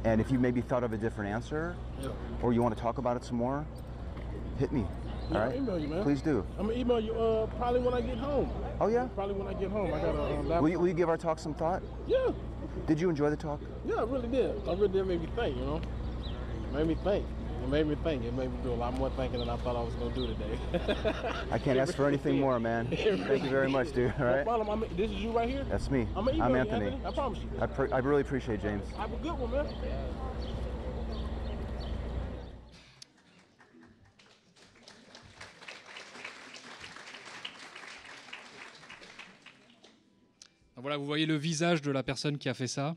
[0.05, 2.09] and if you maybe thought of a different answer, Yeah.
[2.41, 3.65] or you want to talk about it some more,
[4.57, 4.85] hit me.
[5.31, 6.03] Yeah, All I'll email you, man.
[6.03, 6.45] Please do.
[6.57, 8.51] I'm gonna email you uh, probably when I get home.
[8.79, 9.07] Oh, yeah?
[9.15, 9.93] Probably when I get home.
[9.93, 10.61] I got a laptop.
[10.61, 11.83] Will you, will you give our talk some thought?
[12.07, 12.31] Yeah.
[12.87, 13.59] Did you enjoy the talk?
[13.85, 14.55] Yeah, I really did.
[14.67, 15.81] I really did make me think, you know.
[16.73, 17.25] Made me think.
[17.61, 18.23] It made me think.
[18.23, 20.27] It made me do a lot more thinking than I thought I was gonna do
[20.27, 21.13] today.
[21.51, 22.87] I can't ask for anything more, man.
[22.89, 24.13] Thank you very much, dude.
[24.17, 24.37] All right.
[24.37, 24.69] No problem.
[24.83, 25.65] I'm, this is you right here.
[25.69, 26.07] That's me.
[26.15, 26.85] I'm I'm you, Anthony.
[26.85, 27.05] Anthony.
[27.05, 27.49] I promise you.
[27.59, 28.87] I, pre- I really appreciate James.
[28.97, 29.67] Have a good one, man.
[40.79, 42.95] Donc Voilà, vous voyez le visage de la personne qui a fait ça.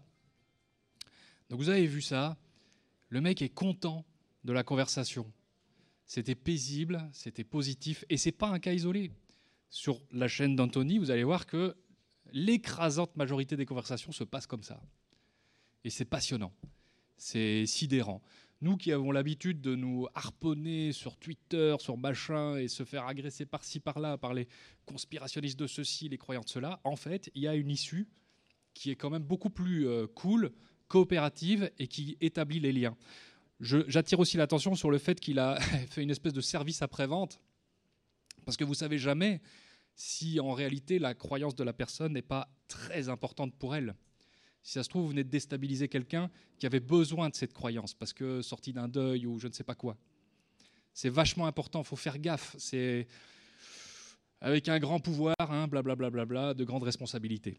[1.50, 2.38] Donc vous avez vu ça.
[3.08, 4.04] Le mec est content
[4.44, 5.28] de la conversation.
[6.06, 9.10] C'était paisible, c'était positif, et c'est pas un cas isolé.
[9.68, 11.74] Sur la chaîne d'Anthony, vous allez voir que
[12.30, 14.80] l'écrasante majorité des conversations se passent comme ça.
[15.82, 16.52] Et c'est passionnant,
[17.16, 18.22] c'est sidérant.
[18.62, 23.44] Nous qui avons l'habitude de nous harponner sur Twitter, sur machin, et se faire agresser
[23.44, 24.46] par-ci par-là par les
[24.86, 28.06] conspirationnistes de ceci, les croyants de cela, en fait, il y a une issue
[28.72, 30.52] qui est quand même beaucoup plus euh, cool,
[30.86, 32.96] coopérative et qui établit les liens.
[33.58, 35.58] J'attire aussi l'attention sur le fait qu'il a
[35.90, 37.40] fait une espèce de service après-vente,
[38.44, 39.40] parce que vous savez jamais
[39.96, 43.96] si en réalité la croyance de la personne n'est pas très importante pour elle.
[44.62, 47.94] Si ça se trouve, vous venez de déstabiliser quelqu'un qui avait besoin de cette croyance,
[47.94, 49.96] parce que sorti d'un deuil ou je ne sais pas quoi.
[50.94, 52.54] C'est vachement important, il faut faire gaffe.
[52.58, 53.06] C'est
[54.40, 57.58] avec un grand pouvoir, hein, blablabla, bla, bla, bla, de grandes responsabilités.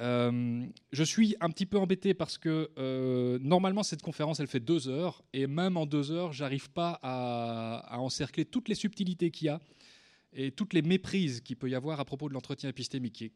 [0.00, 4.58] Euh, je suis un petit peu embêté parce que euh, normalement cette conférence elle fait
[4.58, 9.46] deux heures et même en deux heures j'arrive pas à, encercler toutes les subtilités qu'il
[9.46, 9.60] y a
[10.32, 13.30] et toutes les méprises qu'il peut y avoir à propos de l'entretien épistémique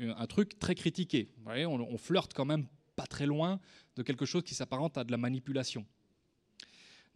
[0.00, 1.30] un truc très critiqué.
[1.46, 3.60] On, flirte quand même pas très loin
[3.96, 5.86] de quelque chose qui s'apparente à de la manipulation.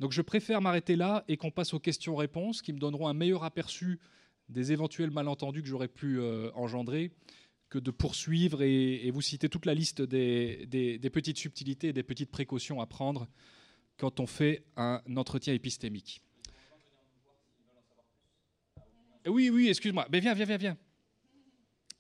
[0.01, 3.45] Donc je préfère m'arrêter là et qu'on passe aux questions-réponses qui me donneront un meilleur
[3.45, 4.01] aperçu
[4.49, 7.13] des éventuels malentendus que j'aurais pu euh, engendrer
[7.71, 11.93] que de poursuivre et, vous citer toute la liste des, des- des petites subtilités et
[11.93, 13.27] des petites précautions à prendre
[13.97, 16.21] quand on fait un entretien épistémique.
[19.27, 20.07] Oui, oui, excuse-moi.
[20.11, 20.77] Mais viens, viens, viens, viens.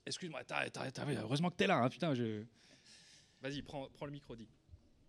[0.06, 1.78] Excuse-moi, t'as- t'as- t'as- heureusement que t'es là.
[1.82, 2.42] hein, putain, je...
[3.42, 4.48] Vas-y, prends, prends le micro, dis.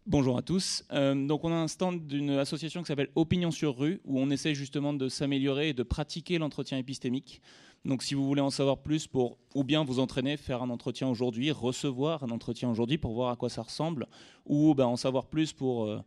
[0.05, 0.83] Bonjour à tous.
[0.91, 4.29] Euh, donc on a un stand d'une association qui s'appelle Opinion sur rue où on
[4.29, 7.41] essaie justement de s'améliorer et de pratiquer l'entretien épistémique.
[7.85, 11.07] Donc si vous voulez en savoir plus pour ou bien vous entraîner, faire un entretien
[11.07, 14.07] aujourd'hui, recevoir un entretien aujourd'hui pour voir à quoi ça ressemble,
[14.45, 15.99] ou ben, en savoir plus pour euh,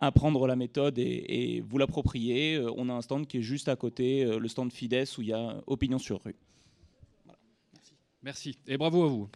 [0.00, 1.02] apprendre la méthode et,
[1.56, 4.48] et vous l'approprier, euh, on a un stand qui est juste à côté, euh, le
[4.48, 6.36] stand Fides où il y a Opinion sur rue.
[8.22, 9.28] Merci et bravo à vous.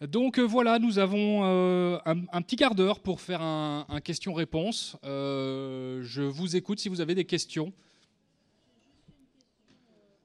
[0.00, 4.96] Donc euh, voilà, nous avons euh, un, petit quart d'heure pour faire un, question-réponse.
[5.04, 7.70] Euh, je vous écoute si vous avez des questions.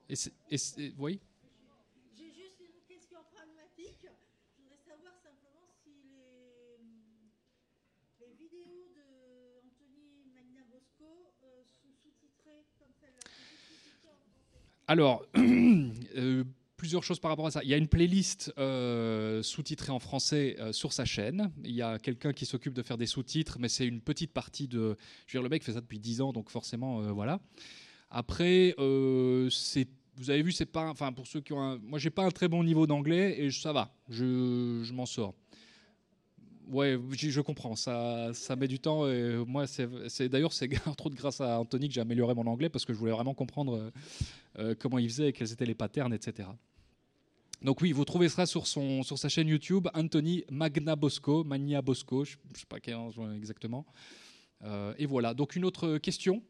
[0.07, 1.19] Oui
[2.15, 4.07] J'ai juste une question pragmatique.
[4.07, 6.79] Je voudrais savoir simplement si les,
[8.21, 13.25] les vidéos d'Anthony Magna Bosco sont sous-titrées comme celle-là.
[14.87, 15.25] Alors,
[16.77, 17.61] plusieurs choses par rapport à ça.
[17.63, 21.51] Il y a une playlist euh, sous-titrée en français euh, sur sa chaîne.
[21.63, 24.67] Il y a quelqu'un qui s'occupe de faire des sous-titres, mais c'est une petite partie
[24.67, 24.97] de.
[25.27, 27.39] Je veux dire, le mec fait ça depuis 10 ans, donc forcément, euh, voilà.
[28.09, 28.75] Après.
[30.17, 30.89] Vous avez vu, c'est pas.
[30.89, 31.61] Enfin, pour ceux qui ont.
[31.61, 33.93] Un, moi, j'ai pas un très bon niveau d'anglais et ça va.
[34.09, 35.33] Je m'en sors.
[36.67, 37.75] Ouais, je, comprends.
[37.75, 39.07] Ça, ça met du temps.
[39.07, 42.69] Et moi, c'est d'ailleurs, c'est trop de grâce à Anthony que j'ai amélioré mon anglais
[42.69, 43.91] parce que je voulais vraiment comprendre
[44.79, 46.47] comment il faisait, quels étaient les patterns, etc.
[47.61, 51.81] Donc oui, vous trouvez ça sur, son, sur sa chaîne YouTube, Anthony Magna Bosco, Magna
[51.81, 52.95] Bosco, je ne sais pas quel
[53.35, 53.85] exactement.
[54.63, 56.43] Euh, et voilà, donc une autre question?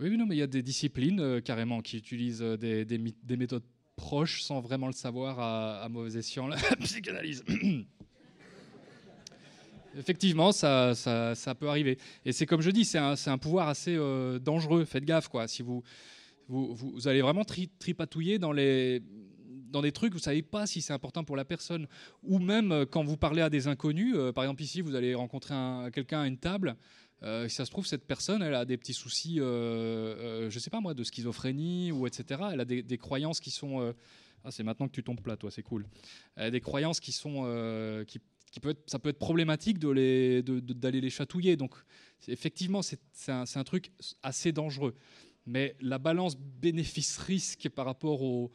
[0.00, 3.64] Oui, mais il y a des disciplines euh, carrément qui utilisent euh, des, des, méthodes
[3.96, 7.44] proches sans vraiment le savoir à, mauvais escient, la psychanalyse.
[9.98, 10.94] Effectivement, ça,
[11.58, 11.98] peut arriver.
[12.24, 14.84] Et c'est comme je dis, c'est un, pouvoir assez euh, dangereux.
[14.84, 15.48] Faites gaffe, quoi.
[15.48, 15.82] Si vous,
[17.06, 19.02] allez vraiment tripatouiller dans des
[19.92, 21.88] trucs, vous savez pas si c'est important pour la personne,
[22.22, 24.14] ou même quand vous parlez à des inconnus.
[24.32, 25.56] par exemple, ici, vous allez rencontrer
[25.92, 26.76] quelqu'un à une table.
[27.22, 30.58] Euh, si ça se trouve, cette personne, elle a des petits soucis, euh, euh, je
[30.58, 32.40] sais pas moi, de schizophrénie ou etc.
[32.52, 33.94] Elle a des, croyances qui sont.
[34.44, 35.86] ah, c'est maintenant que tu tombes plat, toi, c'est cool.
[36.36, 38.04] Elle a des croyances qui sont.
[38.06, 38.20] qui,
[38.60, 41.56] peut être, ça peut être problématique d'aller les, chatouiller.
[41.56, 41.74] Donc,
[42.28, 43.90] effectivement, c'est un, truc
[44.22, 44.94] assez dangereux.
[45.46, 48.52] Mais la balance bénéfice-risque par rapport au,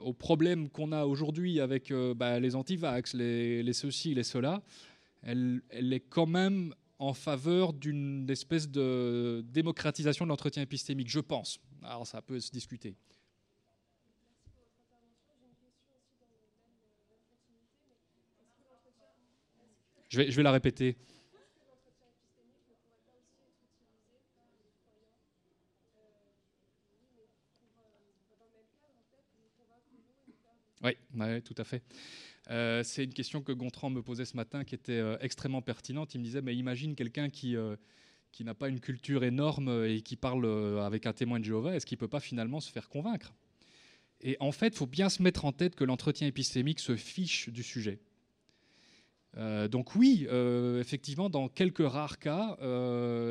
[0.00, 4.62] aux problèmes qu'on a aujourd'hui avec bah, les antivax, les, les ceci, les cela,
[5.24, 11.58] elle, est quand même en faveur d'une espèce de démocratisation de l'entretien épistémique, je pense.
[11.82, 12.96] Alors ça peut se discuter.
[20.08, 20.96] Je vais, la répéter.
[30.84, 30.92] Oui,
[31.42, 31.82] tout à fait.
[32.50, 36.14] Euh, c'est une question que Gontran me posait ce matin qui était euh, extrêmement pertinente.
[36.14, 37.76] Il me disait, mais imagine quelqu'un qui, euh,
[38.32, 40.46] qui n'a pas une culture énorme et qui parle
[40.80, 43.34] avec un témoin de Jéhovah, est-ce qu'il ne peut pas finalement se faire convaincre?
[44.20, 47.48] Et en fait, il faut bien se mettre en tête que l'entretien épistémique se fiche
[47.50, 48.00] du sujet.
[49.70, 50.26] donc oui,
[50.80, 52.56] effectivement, dans quelques rares cas,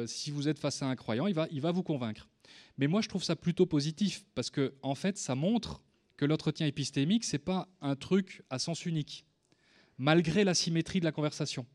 [0.05, 2.29] si vous êtes face à un croyant, il va, il va vous convaincre.
[2.77, 5.81] Mais moi, je trouve ça plutôt positif parce que en fait, ça montre
[6.17, 9.25] que l'entretien épistémique, ce n'est pas un truc à sens unique,
[9.97, 11.65] malgré la symétrie de la conversation.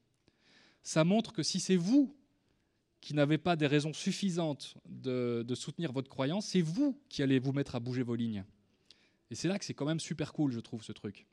[0.82, 2.14] Ça montre que si c'est vous
[3.00, 7.52] qui n'avez pas des raisons suffisantes de, soutenir votre croyance, c'est vous qui allez vous
[7.52, 8.44] mettre à bouger vos lignes.
[9.30, 11.26] Et c'est là que c'est quand même super cool, je trouve, ce truc.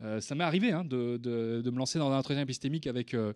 [0.00, 1.18] Euh, ça m'est arrivé hein, de,
[1.64, 3.32] me lancer dans un entretien épistémique avec, euh,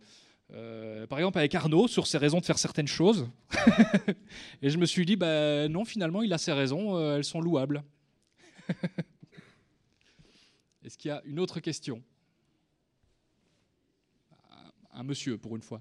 [0.52, 3.28] euh, par exemple, avec Arnaud sur ses raisons de faire certaines choses.
[4.62, 7.82] et je me suis dit, bah, non, finalement, il a ses raisons, elles sont louables.
[10.84, 12.02] Est-ce qu'il y a une autre question?
[14.92, 15.80] Un monsieur, pour une fois.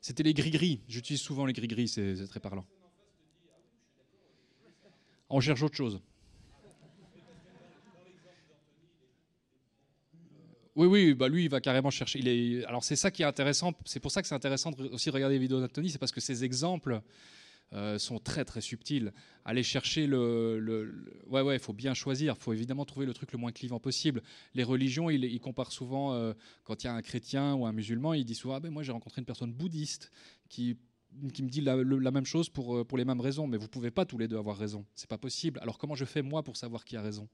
[0.00, 0.80] C'était les gris-gris.
[0.88, 2.64] J'utilise souvent les gris-gris, c'est très parlant.
[5.28, 6.00] On cherche autre chose.
[10.78, 12.20] Oui, oui, bah lui, il va carrément chercher.
[12.20, 12.64] Il est...
[12.66, 13.72] Alors c'est ça qui est intéressant.
[13.84, 16.20] C'est pour ça que c'est intéressant aussi de regarder les vidéos d'Anthony, c'est parce que
[16.20, 17.02] ces exemples
[17.72, 19.12] euh, sont très très subtils.
[19.44, 22.36] Aller chercher le, ouais ouais, il faut bien choisir.
[22.38, 24.22] Il faut évidemment trouver le truc le moins clivant possible.
[24.54, 27.72] Les religions, il, il compare souvent euh, quand il y a un chrétien ou un
[27.72, 30.12] musulman, il dit souvent ah ben moi j'ai rencontré une personne bouddhiste
[30.48, 30.76] qui
[31.34, 33.66] qui me dit la, la, même chose pour, euh, pour les mêmes raisons, mais vous
[33.66, 34.84] pouvez pas tous les deux avoir raison.
[34.94, 35.58] C'est pas possible.
[35.60, 37.28] Alors comment je fais moi pour savoir qui a raison?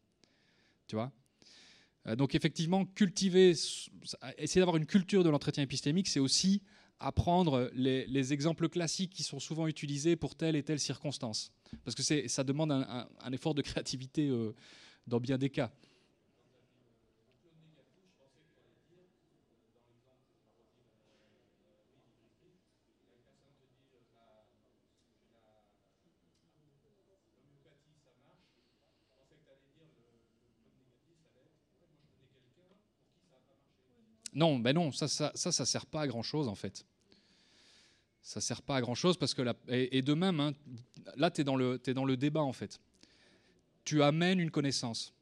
[0.86, 1.12] Tu vois?
[2.16, 3.54] Donc effectivement, cultiver,
[4.36, 6.62] essayer d'avoir une culture de l'entretien épistémique, c'est aussi
[7.00, 11.52] apprendre les, les exemples classiques qui sont souvent utilisés pour telle et telle circonstance.
[11.84, 14.54] Parce que ça demande un effort de créativité euh,
[15.06, 15.72] dans bien des cas.
[34.34, 36.84] Non, ben non, ça, ça, ça, ça sert pas à grand chose en fait.
[38.20, 40.54] Ça sert pas à grand chose parce que la, et, de même, hein,
[41.16, 42.80] là, tu es, dans le débat en fait.
[43.84, 45.12] Tu amènes une connaissance.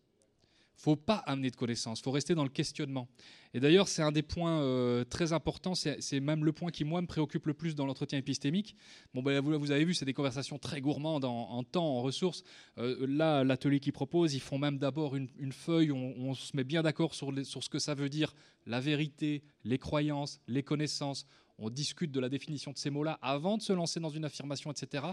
[0.82, 3.08] Faut pas amener de connaissance, faut rester dans le questionnement.
[3.54, 7.00] Et d'ailleurs, c'est un des points euh, très importants, c'est même le point qui, moi,
[7.00, 8.74] me préoccupe le plus dans l'entretien épistémique.
[9.14, 12.42] Bon, ben, vous, avez vu, c'est des conversations très gourmandes en, temps, en ressources.
[12.78, 16.64] Euh, là, l'atelier qu'ils proposent, ils font même d'abord une, feuille on, on se met
[16.64, 18.34] bien d'accord sur ce que ça veut dire,
[18.66, 21.26] la vérité, les croyances, les connaissances.
[21.58, 24.72] On discute de la définition de ces mots-là avant de se lancer dans une affirmation,
[24.72, 25.04] etc.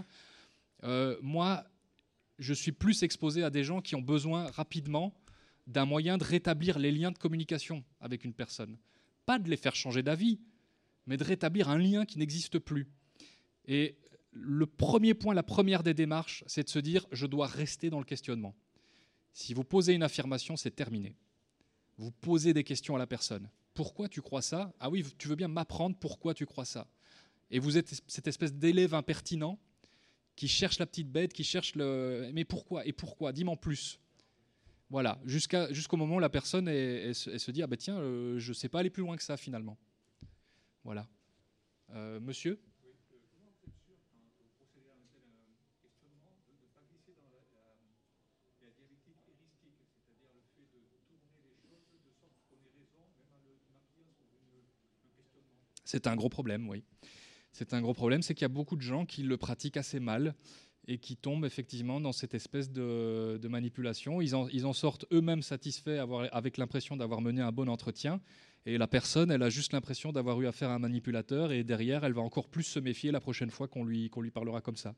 [0.82, 1.62] Euh, moi,
[2.40, 5.14] je suis plus exposé à des gens qui ont besoin rapidement
[5.66, 8.78] d'un moyen de rétablir les liens de communication avec une personne.
[9.26, 10.40] Pas de les faire changer d'avis,
[11.06, 12.88] mais de rétablir un lien qui n'existe plus.
[13.66, 13.96] Et
[14.32, 17.98] le premier point, la première des démarches, c'est de se dire je dois rester dans
[17.98, 18.54] le questionnement.
[19.32, 21.16] Si vous posez une affirmation, c'est terminé.
[21.98, 23.48] Vous posez des questions à la personne.
[23.74, 24.72] Pourquoi tu crois ça?
[24.80, 26.88] Ah oui, tu veux bien m'apprendre pourquoi tu crois ça.
[27.50, 29.58] Et vous êtes cette espèce d'élève impertinent
[30.36, 32.30] qui cherche la petite bête, qui cherche le.
[32.32, 32.86] Mais pourquoi?
[32.86, 33.32] Et pourquoi?
[33.32, 34.00] Dis-moi en plus.
[34.90, 38.68] Voilà, jusqu'au moment où la personne se dit Ah ben tiens, euh, je ne sais
[38.68, 39.78] pas aller plus loin que ça finalement.
[40.82, 41.06] Voilà.
[41.90, 42.60] Euh, monsieur?
[55.84, 56.84] C'est un gros problème, oui.
[57.52, 60.00] C'est un gros problème, c'est qu'il y a beaucoup de gens qui le pratiquent assez
[60.00, 60.34] mal
[60.88, 64.20] et qui tombent effectivement dans cette espèce de, manipulation.
[64.20, 68.20] Ils en, sortent eux-mêmes satisfaits avec l'impression d'avoir mené un bon entretien.
[68.66, 72.04] Et la personne, elle a juste l'impression d'avoir eu affaire à un manipulateur et derrière,
[72.04, 74.94] elle va encore plus se méfier la prochaine fois qu'on lui parlera comme ça.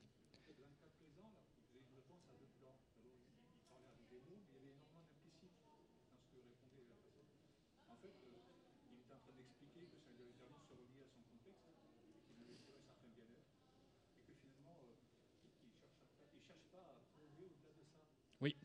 [18.43, 18.57] Oui.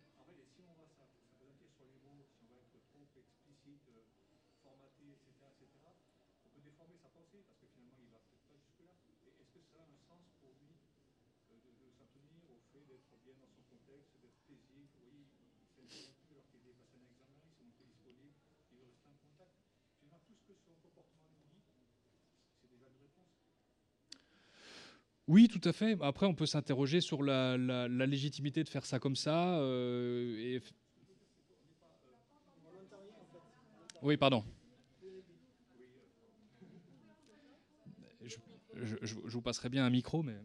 [25.28, 25.98] Oui, tout à fait.
[26.02, 29.60] Après, on peut s'interroger sur la, légitimité de faire ça comme ça.
[29.60, 30.60] euh.
[34.02, 34.44] Oui, pardon.
[38.76, 40.38] Je- je vous passerai bien un micro, mais.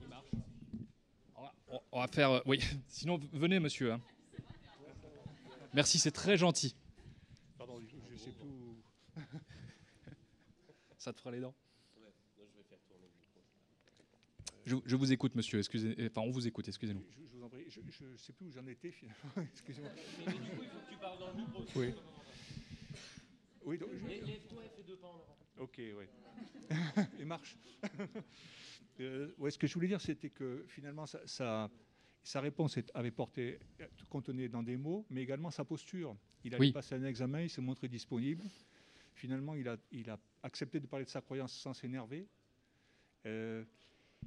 [0.00, 0.30] Il marche.
[1.92, 2.30] On va, faire.
[2.30, 3.92] euh, Oui, sinon, venez, monsieur.
[3.92, 4.00] hein.
[5.74, 6.74] Merci, c'est très gentil.
[7.58, 8.76] Pardon, je, je sais plus où.
[10.98, 11.54] Ça te fera les dents
[14.68, 15.58] je, je vous écoute, monsieur.
[15.58, 16.68] Excusez, enfin, on vous écoute.
[16.68, 17.02] Excusez-nous.
[17.10, 19.20] Je, je vous en prie, je ne sais plus où j'en étais finalement.
[19.52, 19.90] Excusez-moi.
[21.74, 21.94] Oui.
[23.68, 25.36] Oui, donc, je- Lève-toi et fais deux pas en avant.
[25.58, 26.06] Ok, oui.
[27.18, 27.58] Il marche.
[29.00, 31.70] Euh, ouais, ce que je voulais dire, c'était que finalement, sa,
[32.34, 33.60] réponse est- avait porté,
[34.08, 36.16] contenait dans des mots, mais également sa posture.
[36.42, 36.72] Il avait Oui.
[36.72, 38.42] passé un examen, il s'est montré disponible.
[39.14, 42.26] Finalement, il a, il a accepté de parler de sa croyance sans s'énerver.
[43.24, 43.64] Euh,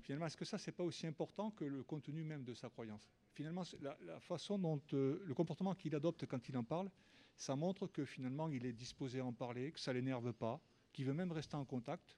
[0.03, 3.09] finalement, est-ce que ça, c'est pas aussi important que le contenu même de sa croyance?
[3.33, 6.89] Finalement, la façon dont euh, le comportement qu'il adopte quand il en parle,
[7.37, 10.61] ça montre que finalement, il est disposé à en parler, que ça l'énerve pas,
[10.93, 12.17] qu'il veut même rester en contact.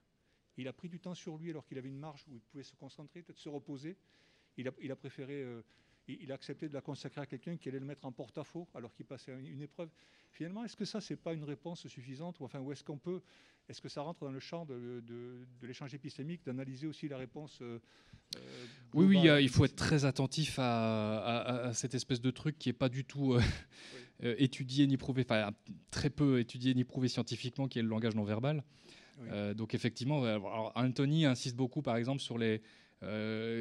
[0.56, 2.62] Il a pris du temps sur lui alors qu'il avait une marge où il pouvait
[2.62, 3.96] se concentrer, peut-être se reposer.
[4.56, 5.62] Il a, il a préféré, euh,
[6.08, 8.68] il, il a accepté de la consacrer à quelqu'un qui allait le mettre en porte-à-faux
[8.74, 9.88] alors qu'il passait une, une épreuve.
[10.32, 13.20] Finalement, est-ce que ça, c'est pas une réponse suffisante ou enfin, où est-ce qu'on peut,
[13.68, 17.16] est-ce que ça rentre dans le champ de, de- de l'échange épistémique d'analyser aussi la
[17.18, 17.78] réponse euh,
[18.36, 18.40] euh,
[18.94, 22.58] Oui, oui, euh, il faut être très attentif à, à- à cette espèce de truc
[22.58, 23.34] qui n'est pas du tout
[24.24, 25.50] euh, étudié ni prouvé, enfin
[25.90, 28.64] très peu étudié ni prouvé scientifiquement, qui est le langage non verbal.
[29.20, 29.54] Oui.
[29.54, 32.60] Donc effectivement, alors, Anthony insiste beaucoup, par exemple, sur les.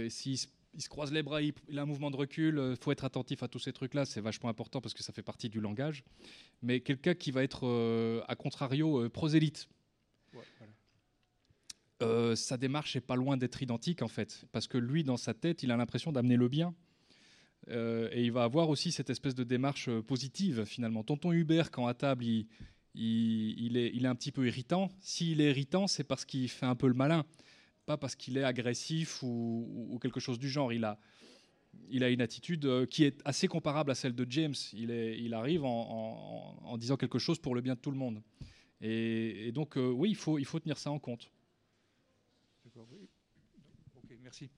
[0.10, 0.38] S'il
[0.76, 2.60] il se croise les bras, il, il a un mouvement de recul.
[2.72, 5.22] Il faut être attentif à tous ces trucs-là, c'est vachement important parce que ça fait
[5.24, 6.04] partie du langage.
[6.62, 9.68] Mais quelqu'un qui va être, euh, à contrario, euh, prosélyte,
[10.34, 10.74] Ouais, voilà.
[12.02, 15.34] euh, sa démarche est pas loin d'être identique en fait, parce que lui, dans sa
[15.34, 16.74] tête, il a l'impression d'amener le bien.
[17.70, 21.02] Euh, et il va avoir aussi cette espèce de démarche euh, positive finalement.
[21.04, 22.48] Tonton Hubert, quand à table, il,
[22.94, 24.90] il- il est, il est un petit peu irritant.
[25.00, 27.26] S'il est irritant, c'est parce qu'il fait un peu le malin,
[27.86, 30.72] pas parce qu'il est agressif ou, ou- quelque chose du genre.
[30.74, 30.98] Il a,
[31.90, 34.54] il a une attitude euh, qui est assez comparable à celle de James.
[34.74, 35.70] Il, est, il arrive en,
[36.62, 38.22] en- en disant quelque chose pour le bien de tout le monde.
[38.82, 41.30] Et, et donc, euh, oui, il faut, il faut tenir ça en compte.
[42.66, 43.08] D'accord, oui.
[43.98, 44.50] Ok, merci.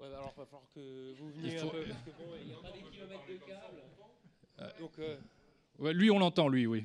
[0.00, 2.10] Ouais, bah alors il va falloir que vous Il veniez faut- un peu, parce que
[2.10, 4.70] bon, il n'y a pas des kilomètres de câble.
[4.80, 5.16] Donc, euh,
[5.78, 6.84] Ouais, lui, on l'entend, lui, oui.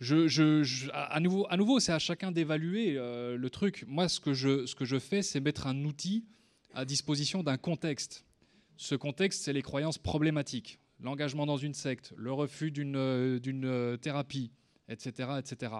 [0.00, 3.84] Je, à nouveau, c'est à chacun d'évaluer euh, le truc.
[3.88, 6.24] Moi, ce que je, fais, c'est mettre un outil
[6.72, 8.24] à disposition d'un contexte.
[8.76, 13.96] Ce contexte, c'est les croyances problématiques, l'engagement dans une secte, le refus d'une euh, euh,
[13.96, 14.52] thérapie,
[14.88, 15.30] etc.
[15.38, 15.72] etc.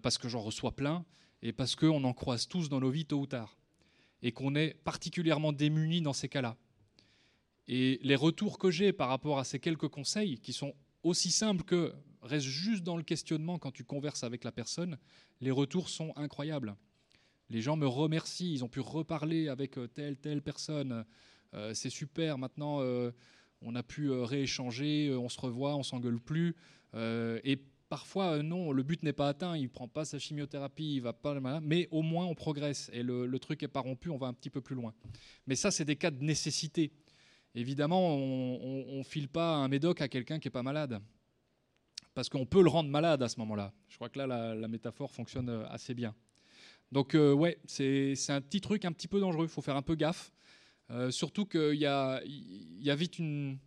[0.00, 1.04] Parce que j'en reçois plein
[1.42, 3.58] et parce qu'on en croise tous dans nos vies tôt ou tard.
[4.22, 6.56] Et qu'on est particulièrement démunis dans ces cas-là.
[7.66, 11.64] Et les retours que j'ai par rapport à ces quelques conseils, qui sont aussi simples
[11.64, 11.92] que
[12.22, 14.98] reste juste dans le questionnement quand tu converses avec la personne,
[15.40, 16.76] les retours sont incroyables.
[17.50, 21.04] Les gens me remercient, ils ont pu reparler avec euh, telle, telle personne.
[21.54, 23.10] Euh, c'est super, maintenant euh,
[23.60, 26.56] on a pu rééchanger, on se revoit, on s'engueule plus.
[26.94, 27.58] Et
[27.88, 31.38] parfois, non, le but n'est pas atteint, il prend pas sa chimiothérapie, il va pas,
[31.60, 34.32] mais au moins on progresse et le, le truc est pas rompu, on va un
[34.32, 34.92] petit peu plus loin.
[35.46, 36.90] Mais ça, c'est des cas de nécessité.
[37.54, 41.00] Évidemment, on ne file pas un médoc à quelqu'un qui n'est pas malade.
[42.14, 43.72] Parce qu'on peut le rendre malade à ce moment-là.
[43.88, 46.14] Je crois que là, la, métaphore fonctionne euh, assez bien.
[46.90, 49.46] Donc, euh, ouais, c'est un petit truc un petit peu dangereux.
[49.46, 50.30] Il faut faire un peu gaffe.
[50.90, 52.20] Euh, surtout qu'il y a,
[52.94, 53.58] vite une.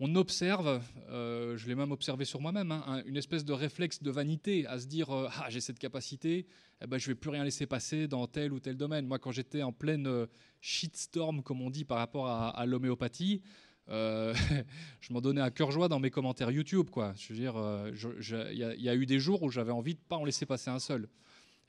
[0.00, 4.02] On observe, euh, je l'ai même observé sur moi-même, hein, un- une espèce de réflexe
[4.02, 6.46] de vanité à se dire Ah, j'ai cette capacité,
[6.80, 9.06] eh ben, je vais plus rien laisser passer dans tel ou tel domaine.
[9.06, 10.26] Moi, quand j'étais en pleine
[10.60, 13.42] shitstorm, comme on dit, par rapport à l'homéopathie,
[13.88, 14.34] euh,
[15.00, 16.90] je m'en donnais à cœur joie dans mes commentaires YouTube.
[16.90, 17.14] Quoi.
[17.16, 19.42] Je veux dire, euh, je- je- il y, a- il y a eu des jours
[19.42, 21.08] où j'avais envie de pas en laisser passer un seul.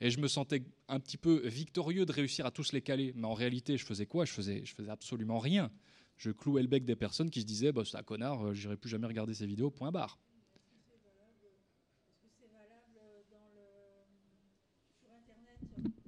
[0.01, 3.13] Et je me sentais un petit peu victorieux de réussir à tous les caler.
[3.15, 4.25] Mais en réalité, je faisais quoi?
[4.25, 5.71] Je faisais, je faisais absolument rien.
[6.17, 8.75] Je clouais le bec des personnes qui se disaient bah, c'est un connard, euh, j'irai
[8.77, 10.19] plus jamais regarder ses vidéos, point barre.
[10.91, 12.99] Est-ce que c'est valable
[13.31, 13.63] dans le...
[14.99, 15.59] sur Internet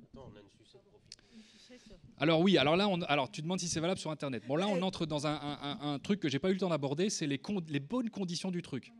[0.03, 1.17] attends, on a une sucette profite.
[1.33, 1.87] Une sucette
[2.17, 4.43] Alors oui, alors là, on, alors tu demandes si c'est valable sur Internet.
[4.47, 6.59] Bon là, on entre dans un, un- un- un truc que j'ai pas eu le
[6.59, 7.39] temps d'aborder, c'est les,
[7.79, 8.93] bonnes conditions du truc.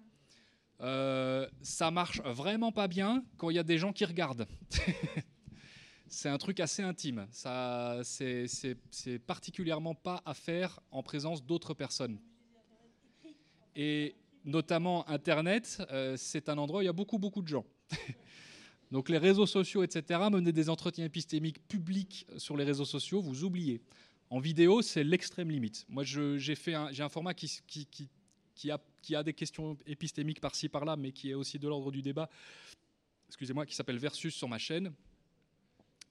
[0.82, 4.45] Euh, ça marche vraiment pas bien quand il y a des gens qui regardent.
[6.07, 7.26] c'est un truc assez intime.
[7.32, 12.20] Ça, c'est particulièrement pas à faire en présence d'autres personnes.
[13.78, 17.66] Et notamment Internet, euh, c'est un endroit où il y a beaucoup beaucoup de gens.
[18.91, 23.43] Donc les réseaux sociaux, etc., mener des entretiens épistémiques publics sur les réseaux sociaux, vous
[23.43, 23.81] oubliez.
[24.29, 25.86] En vidéo, c'est l'extrême limite.
[25.88, 31.36] Moi, j'ai un, un format qui, a, des questions épistémiques par-ci, par-là, mais qui est
[31.36, 32.29] aussi de l'ordre du débat,
[33.27, 34.93] excusez-moi, qui s'appelle Versus sur ma chaîne.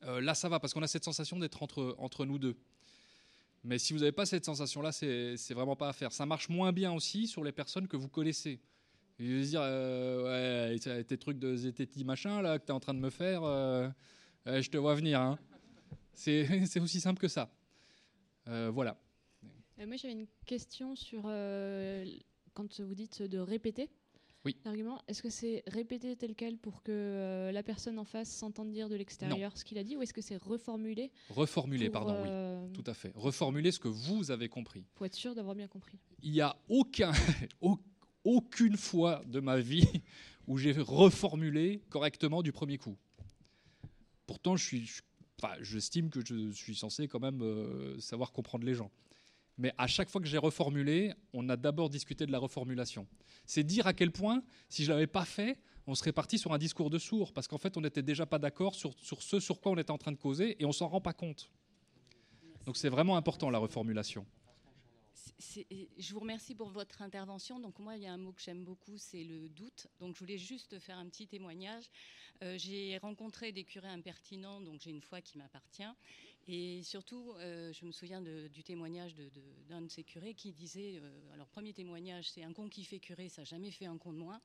[0.04, 2.56] Euh, là, ça va, parce qu'on a cette sensation d'être entre, entre nous deux.
[3.64, 6.12] Mais si vous n'avez pas cette sensation-là, c'est vraiment pas à faire.
[6.12, 8.60] Ça marche moins bien aussi sur les personnes que vous connaissez.
[9.18, 12.80] Je veux dire, euh, ouais, tes trucs de zététi machin là que tu es en
[12.80, 13.88] train de me faire, euh,
[14.48, 15.20] euh, je te vois venir.
[15.20, 15.38] Hein.
[16.14, 17.50] C'est aussi simple que ça.
[18.48, 18.96] Euh, voilà.
[19.80, 21.22] Euh, moi, j'avais une question sur
[22.54, 23.88] quand vous dites de répéter
[24.44, 24.56] Oui.
[24.64, 25.00] l'argument.
[25.08, 28.94] Est-ce que c'est répéter tel quel pour que la personne en face s'entende dire de
[28.96, 32.72] l'extérieur ce qu'il a dit, ou est-ce que c'est reformuler Reformuler, pardon, oui.
[32.72, 33.12] Tout à fait.
[33.16, 34.84] Reformuler ce que vous avez compris.
[34.94, 37.10] pour être sûr d'avoir bien compris Il n'y a aucun,
[37.60, 37.78] au-
[38.24, 39.88] aucune fois de ma vie
[40.46, 42.96] où j'ai reformulé correctement du premier coup.
[44.26, 44.90] Pourtant, je suis,
[45.60, 48.90] j'estime que je suis censé quand même euh, savoir comprendre les gens.
[49.56, 53.06] Mais à chaque fois que j'ai reformulé, on a d'abord discuté de la reformulation.
[53.46, 56.52] C'est dire à quel point, si je ne l'avais pas fait, on serait parti sur
[56.52, 59.38] un discours de sourd, parce qu'en fait, on n'était déjà pas d'accord sur, sur, ce
[59.38, 61.50] sur quoi on était en train de causer, et on s'en rend pas compte.
[62.64, 64.26] Donc c'est vraiment important, la reformulation.
[65.98, 67.60] Je vous remercie pour votre intervention.
[67.60, 69.86] Donc moi, il y a un mot que j'aime beaucoup, c'est le doute.
[70.00, 71.90] Donc je voulais juste faire un petit témoignage.
[72.42, 75.82] Euh, j'ai rencontré des curés impertinents, donc j'ai une foi qui m'appartient.
[76.46, 79.14] Et surtout, euh, je me souviens du témoignage
[79.68, 82.98] d'un de, ces curés qui disait, euh, alors premier témoignage, c'est un con qui fait
[82.98, 84.40] curé, ça n'a jamais fait un con de moins.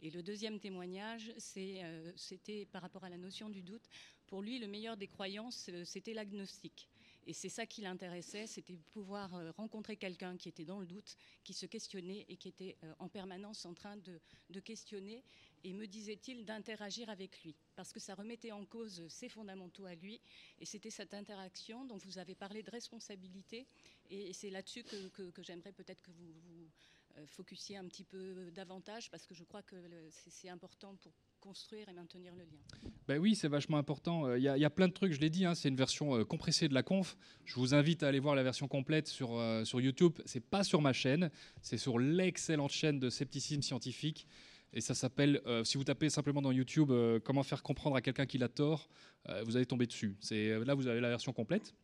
[0.00, 3.88] Et le deuxième témoignage, c'était par rapport à la notion du doute.
[4.26, 6.88] Pour lui, le meilleur des croyances, c'était l'agnostique.
[7.26, 11.54] Et c'est ça qui l'intéressait, c'était pouvoir rencontrer quelqu'un qui était dans le doute, qui
[11.54, 14.20] se questionnait et qui était en permanence en train de,
[14.60, 15.22] questionner
[15.64, 19.94] et me disait-il d'interagir avec lui, parce que ça remettait en cause ses fondamentaux à
[19.94, 20.20] lui,
[20.58, 23.66] et c'était cette interaction dont vous avez parlé de responsabilité,
[24.10, 26.70] et c'est là-dessus que, j'aimerais peut-être que vous vous
[27.18, 29.76] euh, focussiez un petit peu davantage, parce que je crois que
[30.10, 31.12] c'est important pour
[31.42, 32.90] construire et maintenir le lien.
[33.06, 34.26] Ben oui, c'est vachement important.
[34.26, 36.24] Euh, il y, a plein de trucs, je l'ai dit, hein, c'est une version euh,
[36.24, 37.16] compressée de la conf.
[37.44, 40.14] Je vous invite à aller voir la version complète sur, sur YouTube.
[40.24, 41.30] C'est pas sur ma chaîne,
[41.60, 44.26] c'est sur l'excellente chaîne de Scepticisme Scientifique.
[44.74, 48.00] Et ça s'appelle, euh, si vous tapez simplement dans YouTube euh, comment faire comprendre à
[48.00, 48.88] quelqu'un qu'il a tort,
[49.28, 50.16] euh, vous allez tomber dessus.
[50.20, 51.74] C'est, là, vous avez la version complète,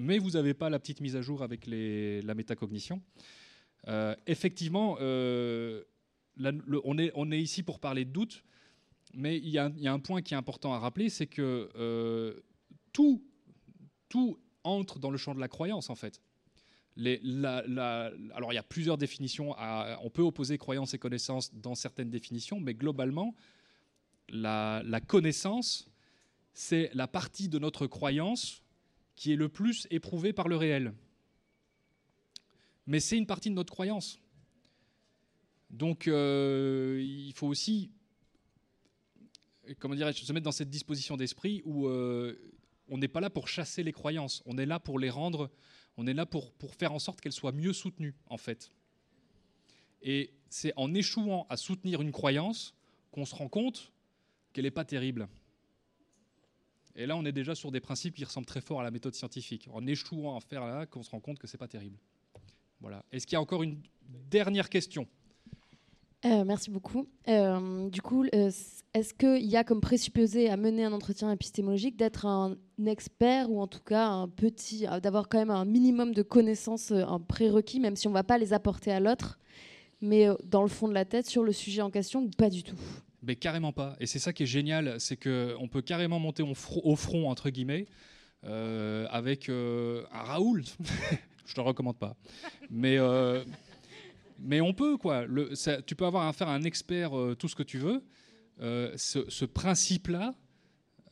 [0.00, 3.00] mais vous n'avez pas la petite mise à jour avec les, la métacognition.
[4.26, 8.44] effectivement, on, est, on est ici pour parler de doute,
[9.14, 12.42] mais il y, a, un point qui est important à rappeler, c'est que
[12.92, 13.24] tout,
[14.08, 16.20] tout entre dans le champ de la croyance, en fait
[16.96, 19.54] alors il y a plusieurs définitions.
[20.02, 23.34] on peut opposer croyance et connaissance dans certaines définitions, mais globalement,
[24.28, 25.88] la, connaissance,
[26.52, 28.62] c'est la partie de notre croyance
[29.14, 30.94] qui est le plus éprouvée par le réel.
[32.86, 34.18] Mais c'est une partie de notre croyance.
[35.70, 37.90] Donc euh, il faut aussi,
[39.78, 42.36] comment dirais-je, se mettre dans cette disposition d'esprit où euh,
[42.88, 45.50] on n'est pas là pour chasser les croyances, on est là pour les rendre
[45.96, 48.72] on est là pour, pour faire en sorte qu'elle soit mieux soutenue, en fait.
[50.02, 52.74] Et c'est en échouant à soutenir une croyance
[53.12, 53.92] qu'on se rend compte
[54.52, 55.28] qu'elle n'est pas terrible.
[56.96, 59.14] Et là, on est déjà sur des principes qui ressemblent très fort à la méthode
[59.14, 59.68] scientifique.
[59.70, 61.98] En échouant à faire là, qu'on se rend compte que c'est pas terrible.
[62.80, 63.04] Voilà.
[63.12, 65.06] Est-ce qu'il y a encore une dernière question?
[66.26, 67.06] Euh, merci beaucoup.
[67.28, 68.50] Euh, du coup, euh,
[68.92, 72.56] est-ce qu'il y a comme présupposé à mener un entretien épistémologique d'être un
[72.86, 77.20] expert ou en tout cas un petit, d'avoir quand même un minimum de connaissances, un
[77.20, 79.38] prérequis, même si on ne va pas les apporter à l'autre,
[80.02, 82.76] mais dans le fond de la tête sur le sujet en question pas du tout?
[83.22, 83.96] Mais carrément pas.
[84.00, 87.86] Et c'est ça qui est génial, c'est qu'on peut carrément monter au front, entre guillemets,
[88.42, 90.64] avec un Raoul.
[91.46, 92.16] Je te recommande pas.
[92.70, 92.98] Mais
[94.40, 95.26] mais on peut, quoi.
[95.86, 98.02] Tu peux avoir à un expert, euh, tout ce que tu veux.
[98.60, 100.34] Euh, ce, principe-là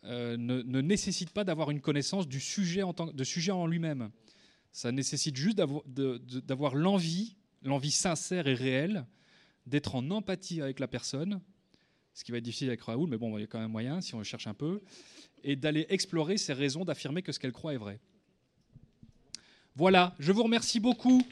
[0.04, 4.10] euh, ne, nécessite pas d'avoir une connaissance du sujet en, tant, de sujet en lui-même.
[4.72, 9.06] Ça nécessite juste d'avoir l'envie, l'envie sincère et réelle,
[9.66, 11.40] d'être en empathie avec la personne,
[12.14, 14.00] ce qui va être difficile avec Raoul, mais bon, il y a quand même moyen
[14.00, 14.80] si on cherche un peu,
[15.42, 18.00] et d'aller explorer ses raisons d'affirmer que ce qu'elle croit est vrai.
[19.74, 21.22] Voilà, je vous remercie beaucoup.